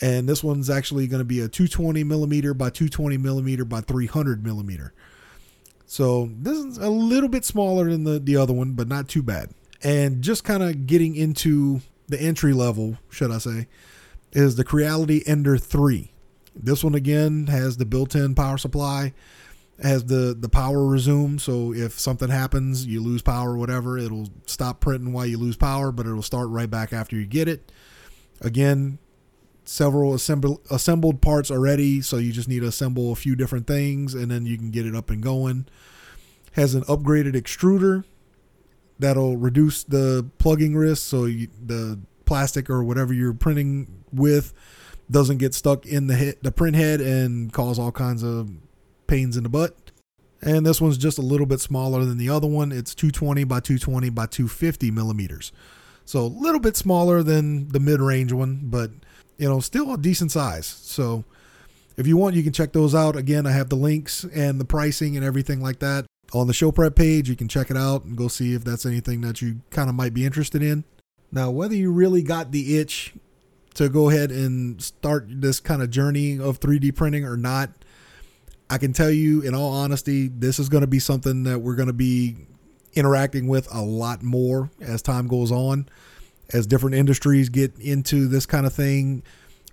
And 0.00 0.28
this 0.28 0.42
one's 0.42 0.70
actually 0.70 1.06
going 1.06 1.20
to 1.20 1.24
be 1.24 1.40
a 1.40 1.48
220 1.48 2.02
millimeter 2.04 2.54
by 2.54 2.70
220 2.70 3.18
millimeter 3.18 3.64
by 3.64 3.82
300 3.82 4.42
millimeter. 4.42 4.94
So 5.84 6.30
this 6.38 6.56
is 6.56 6.78
a 6.78 6.88
little 6.88 7.28
bit 7.28 7.44
smaller 7.44 7.90
than 7.90 8.04
the, 8.04 8.18
the 8.18 8.36
other 8.36 8.54
one, 8.54 8.72
but 8.72 8.88
not 8.88 9.08
too 9.08 9.22
bad. 9.22 9.50
And 9.82 10.22
just 10.22 10.42
kind 10.42 10.62
of 10.62 10.86
getting 10.86 11.16
into 11.16 11.82
the 12.12 12.22
entry 12.22 12.52
level, 12.52 12.98
should 13.10 13.30
I 13.30 13.38
say, 13.38 13.66
is 14.32 14.56
the 14.56 14.64
Creality 14.64 15.26
Ender 15.26 15.58
3. 15.58 16.12
This 16.54 16.84
one 16.84 16.94
again 16.94 17.46
has 17.48 17.78
the 17.78 17.86
built-in 17.86 18.34
power 18.34 18.58
supply, 18.58 19.14
has 19.82 20.04
the 20.04 20.36
the 20.38 20.48
power 20.48 20.86
resume. 20.86 21.38
So 21.38 21.72
if 21.72 21.98
something 21.98 22.28
happens, 22.28 22.86
you 22.86 23.02
lose 23.02 23.22
power, 23.22 23.56
whatever, 23.56 23.98
it'll 23.98 24.28
stop 24.46 24.80
printing 24.80 25.12
while 25.12 25.26
you 25.26 25.38
lose 25.38 25.56
power, 25.56 25.90
but 25.90 26.06
it'll 26.06 26.22
start 26.22 26.48
right 26.50 26.70
back 26.70 26.92
after 26.92 27.16
you 27.16 27.26
get 27.26 27.48
it. 27.48 27.72
Again, 28.40 28.98
several 29.64 30.14
assemble, 30.14 30.60
assembled 30.70 31.22
parts 31.22 31.50
already, 31.50 32.00
so 32.00 32.18
you 32.18 32.32
just 32.32 32.48
need 32.48 32.60
to 32.60 32.66
assemble 32.66 33.12
a 33.12 33.16
few 33.16 33.34
different 33.34 33.66
things 33.66 34.14
and 34.14 34.30
then 34.30 34.44
you 34.44 34.58
can 34.58 34.70
get 34.70 34.86
it 34.86 34.94
up 34.94 35.10
and 35.10 35.22
going. 35.22 35.66
Has 36.52 36.74
an 36.74 36.82
upgraded 36.82 37.34
extruder 37.34 38.04
that'll 38.98 39.36
reduce 39.36 39.84
the 39.84 40.28
plugging 40.38 40.76
risk, 40.76 41.08
so 41.08 41.24
you, 41.24 41.48
the 41.64 41.98
plastic 42.24 42.70
or 42.70 42.82
whatever 42.82 43.12
you're 43.12 43.34
printing 43.34 44.04
with 44.12 44.52
doesn't 45.10 45.38
get 45.38 45.54
stuck 45.54 45.84
in 45.84 46.06
the 46.06 46.14
hit, 46.14 46.42
the 46.42 46.52
print 46.52 46.76
head 46.76 47.00
and 47.00 47.52
cause 47.52 47.78
all 47.78 47.92
kinds 47.92 48.22
of 48.22 48.50
pains 49.06 49.36
in 49.36 49.42
the 49.42 49.48
butt. 49.48 49.76
And 50.40 50.66
this 50.66 50.80
one's 50.80 50.98
just 50.98 51.18
a 51.18 51.22
little 51.22 51.46
bit 51.46 51.60
smaller 51.60 52.04
than 52.04 52.18
the 52.18 52.28
other 52.28 52.48
one. 52.48 52.72
It's 52.72 52.94
220 52.94 53.44
by 53.44 53.60
220 53.60 54.10
by 54.10 54.26
250 54.26 54.90
millimeters. 54.90 55.52
So 56.04 56.20
a 56.20 56.26
little 56.26 56.60
bit 56.60 56.76
smaller 56.76 57.22
than 57.22 57.68
the 57.68 57.78
mid-range 57.78 58.32
one, 58.32 58.62
but 58.64 58.90
you 59.36 59.48
know, 59.48 59.60
still 59.60 59.92
a 59.92 59.98
decent 59.98 60.32
size. 60.32 60.66
So 60.66 61.24
if 61.96 62.06
you 62.06 62.16
want, 62.16 62.34
you 62.34 62.42
can 62.42 62.52
check 62.52 62.72
those 62.72 62.94
out. 62.94 63.14
Again, 63.14 63.46
I 63.46 63.52
have 63.52 63.68
the 63.68 63.76
links 63.76 64.24
and 64.24 64.60
the 64.60 64.64
pricing 64.64 65.16
and 65.16 65.24
everything 65.24 65.60
like 65.60 65.78
that 65.80 66.06
on 66.32 66.46
the 66.46 66.52
show 66.52 66.72
prep 66.72 66.94
page. 66.94 67.28
You 67.28 67.36
can 67.36 67.48
check 67.48 67.70
it 67.70 67.76
out 67.76 68.04
and 68.04 68.16
go 68.16 68.28
see 68.28 68.54
if 68.54 68.64
that's 68.64 68.86
anything 68.86 69.20
that 69.22 69.42
you 69.42 69.60
kind 69.70 69.88
of 69.88 69.94
might 69.94 70.14
be 70.14 70.24
interested 70.24 70.62
in. 70.62 70.84
Now, 71.30 71.50
whether 71.50 71.74
you 71.74 71.92
really 71.92 72.22
got 72.22 72.52
the 72.52 72.78
itch 72.78 73.14
to 73.74 73.88
go 73.88 74.10
ahead 74.10 74.30
and 74.30 74.82
start 74.82 75.26
this 75.28 75.60
kind 75.60 75.82
of 75.82 75.90
journey 75.90 76.38
of 76.38 76.60
3D 76.60 76.94
printing 76.94 77.24
or 77.24 77.36
not, 77.36 77.70
I 78.68 78.78
can 78.78 78.92
tell 78.92 79.10
you 79.10 79.40
in 79.42 79.54
all 79.54 79.72
honesty, 79.72 80.28
this 80.28 80.58
is 80.58 80.68
going 80.68 80.82
to 80.82 80.86
be 80.86 80.98
something 80.98 81.44
that 81.44 81.60
we're 81.60 81.76
going 81.76 81.88
to 81.88 81.94
be 81.94 82.36
interacting 82.94 83.48
with 83.48 83.72
a 83.74 83.80
lot 83.80 84.22
more 84.22 84.70
as 84.80 85.00
time 85.00 85.26
goes 85.26 85.50
on 85.50 85.88
as 86.52 86.66
different 86.66 86.94
industries 86.94 87.48
get 87.48 87.78
into 87.78 88.28
this 88.28 88.46
kind 88.46 88.66
of 88.66 88.72
thing, 88.72 89.22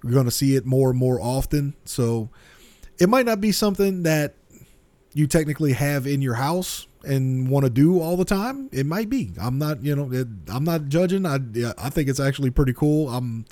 we're 0.03 0.11
going 0.11 0.25
to 0.25 0.31
see 0.31 0.55
it 0.55 0.65
more 0.65 0.89
and 0.89 0.99
more 0.99 1.19
often. 1.21 1.75
So 1.85 2.29
it 2.97 3.09
might 3.09 3.25
not 3.25 3.41
be 3.41 3.51
something 3.51 4.03
that 4.03 4.35
you 5.13 5.27
technically 5.27 5.73
have 5.73 6.05
in 6.05 6.21
your 6.21 6.35
house 6.35 6.87
and 7.03 7.49
want 7.49 7.65
to 7.65 7.69
do 7.69 7.99
all 7.99 8.17
the 8.17 8.25
time. 8.25 8.69
It 8.71 8.85
might 8.85 9.09
be. 9.09 9.31
I'm 9.39 9.57
not, 9.57 9.83
you 9.83 9.95
know, 9.95 10.11
it, 10.11 10.27
I'm 10.47 10.63
not 10.63 10.87
judging. 10.87 11.25
I 11.25 11.39
I 11.77 11.89
think 11.89 12.09
it's 12.09 12.19
actually 12.19 12.51
pretty 12.51 12.73
cool. 12.73 13.09
I'm 13.09 13.45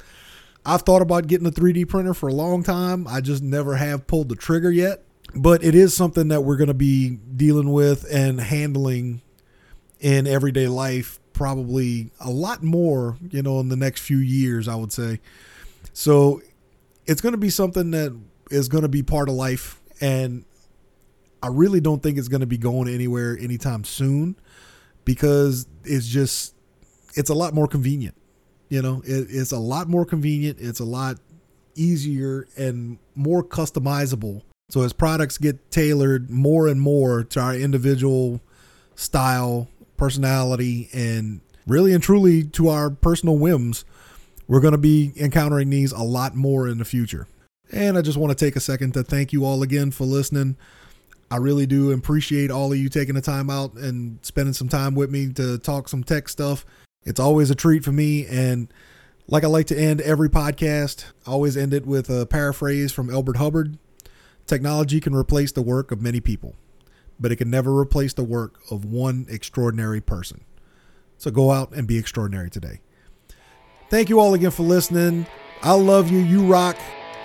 I've 0.65 0.81
thought 0.81 1.01
about 1.01 1.27
getting 1.27 1.47
a 1.47 1.51
3D 1.51 1.87
printer 1.87 2.13
for 2.13 2.27
a 2.27 2.33
long 2.33 2.61
time. 2.61 3.07
I 3.07 3.21
just 3.21 3.41
never 3.41 3.75
have 3.75 4.05
pulled 4.05 4.29
the 4.29 4.35
trigger 4.35 4.71
yet. 4.71 5.03
But 5.33 5.63
it 5.63 5.75
is 5.75 5.93
something 5.93 6.29
that 6.29 6.41
we're 6.41 6.57
going 6.57 6.67
to 6.67 6.73
be 6.73 7.09
dealing 7.09 7.71
with 7.71 8.05
and 8.11 8.39
handling 8.39 9.21
in 9.99 10.27
everyday 10.27 10.67
life 10.67 11.19
probably 11.33 12.09
a 12.19 12.29
lot 12.29 12.63
more, 12.63 13.17
you 13.29 13.41
know, 13.41 13.59
in 13.59 13.69
the 13.69 13.75
next 13.75 14.01
few 14.01 14.17
years, 14.17 14.67
I 14.67 14.75
would 14.75 14.91
say. 14.91 15.19
So 15.93 16.41
it's 17.05 17.21
going 17.21 17.33
to 17.33 17.37
be 17.37 17.49
something 17.49 17.91
that 17.91 18.17
is 18.49 18.67
going 18.67 18.81
to 18.81 18.89
be 18.89 19.03
part 19.03 19.29
of 19.29 19.35
life. 19.35 19.79
And 20.01 20.45
I 21.41 21.47
really 21.47 21.79
don't 21.79 22.01
think 22.01 22.17
it's 22.17 22.27
going 22.27 22.41
to 22.41 22.47
be 22.47 22.57
going 22.57 22.87
anywhere 22.87 23.37
anytime 23.39 23.83
soon 23.83 24.35
because 25.05 25.67
it's 25.83 26.07
just, 26.07 26.55
it's 27.15 27.29
a 27.29 27.33
lot 27.33 27.53
more 27.53 27.67
convenient. 27.67 28.15
You 28.69 28.81
know, 28.81 29.01
it, 29.05 29.27
it's 29.29 29.51
a 29.51 29.59
lot 29.59 29.87
more 29.87 30.05
convenient. 30.05 30.57
It's 30.59 30.79
a 30.79 30.85
lot 30.85 31.17
easier 31.75 32.47
and 32.57 32.97
more 33.15 33.43
customizable. 33.43 34.41
So 34.69 34.81
as 34.81 34.91
products 34.91 35.37
get 35.37 35.71
tailored 35.71 36.29
more 36.29 36.67
and 36.67 36.81
more 36.81 37.23
to 37.23 37.39
our 37.39 37.55
individual 37.55 38.41
style 38.95 39.69
personality, 39.95 40.89
and 40.91 41.39
really 41.65 41.93
and 41.93 42.03
truly 42.03 42.43
to 42.43 42.67
our 42.69 42.89
personal 42.89 43.37
whims, 43.37 43.85
we're 44.47 44.59
going 44.59 44.73
to 44.73 44.77
be 44.77 45.13
encountering 45.15 45.69
these 45.69 45.91
a 45.91 46.03
lot 46.03 46.35
more 46.35 46.67
in 46.67 46.79
the 46.79 46.85
future. 46.85 47.27
And 47.71 47.97
I 47.97 48.01
just 48.01 48.17
want 48.17 48.37
to 48.37 48.45
take 48.45 48.55
a 48.55 48.61
second 48.61 48.93
to 48.93 49.03
thank 49.03 49.31
you 49.31 49.45
all 49.45 49.63
again 49.63 49.91
for 49.91 50.05
listening. 50.05 50.57
I 51.29 51.37
really 51.37 51.65
do 51.65 51.91
appreciate 51.91 52.51
all 52.51 52.71
of 52.71 52.77
you 52.77 52.89
taking 52.89 53.15
the 53.15 53.21
time 53.21 53.49
out 53.49 53.73
and 53.73 54.19
spending 54.21 54.53
some 54.53 54.69
time 54.69 54.95
with 54.95 55.11
me 55.11 55.31
to 55.33 55.57
talk 55.57 55.89
some 55.89 56.03
tech 56.03 56.29
stuff. 56.29 56.65
It's 57.03 57.19
always 57.19 57.49
a 57.49 57.55
treat 57.55 57.83
for 57.83 57.91
me. 57.91 58.25
And 58.25 58.71
like 59.27 59.43
I 59.43 59.47
like 59.47 59.67
to 59.67 59.77
end 59.77 59.99
every 60.01 60.29
podcast, 60.29 61.05
I 61.25 61.31
always 61.31 61.57
end 61.57 61.73
it 61.73 61.85
with 61.85 62.09
a 62.09 62.25
paraphrase 62.25 62.91
from 62.91 63.09
Elbert 63.09 63.37
Hubbard 63.37 63.77
Technology 64.45 65.01
can 65.01 65.13
replace 65.13 65.51
the 65.51 65.61
work 65.61 65.91
of 65.91 66.01
many 66.01 66.21
people 66.21 66.55
but 67.19 67.31
it 67.31 67.37
can 67.37 67.49
never 67.49 67.77
replace 67.77 68.13
the 68.13 68.23
work 68.23 68.59
of 68.69 68.85
one 68.85 69.25
extraordinary 69.29 70.01
person. 70.01 70.41
So 71.17 71.31
go 71.31 71.51
out 71.51 71.73
and 71.73 71.87
be 71.87 71.97
extraordinary 71.97 72.49
today. 72.49 72.81
Thank 73.89 74.09
you 74.09 74.19
all 74.19 74.33
again 74.33 74.51
for 74.51 74.63
listening. 74.63 75.25
I 75.63 75.73
love 75.73 76.11
you. 76.11 76.19
You 76.19 76.45
rock. 76.45 76.77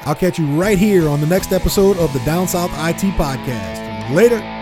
I'll 0.03 0.15
catch 0.15 0.39
you 0.39 0.47
right 0.61 0.79
here 0.79 1.09
on 1.09 1.21
the 1.21 1.27
next 1.27 1.53
episode 1.53 1.97
of 1.99 2.13
the 2.13 2.21
Down 2.21 2.49
South 2.49 2.71
IT 2.71 3.03
Podcast. 3.15 3.82
Later. 4.11 4.62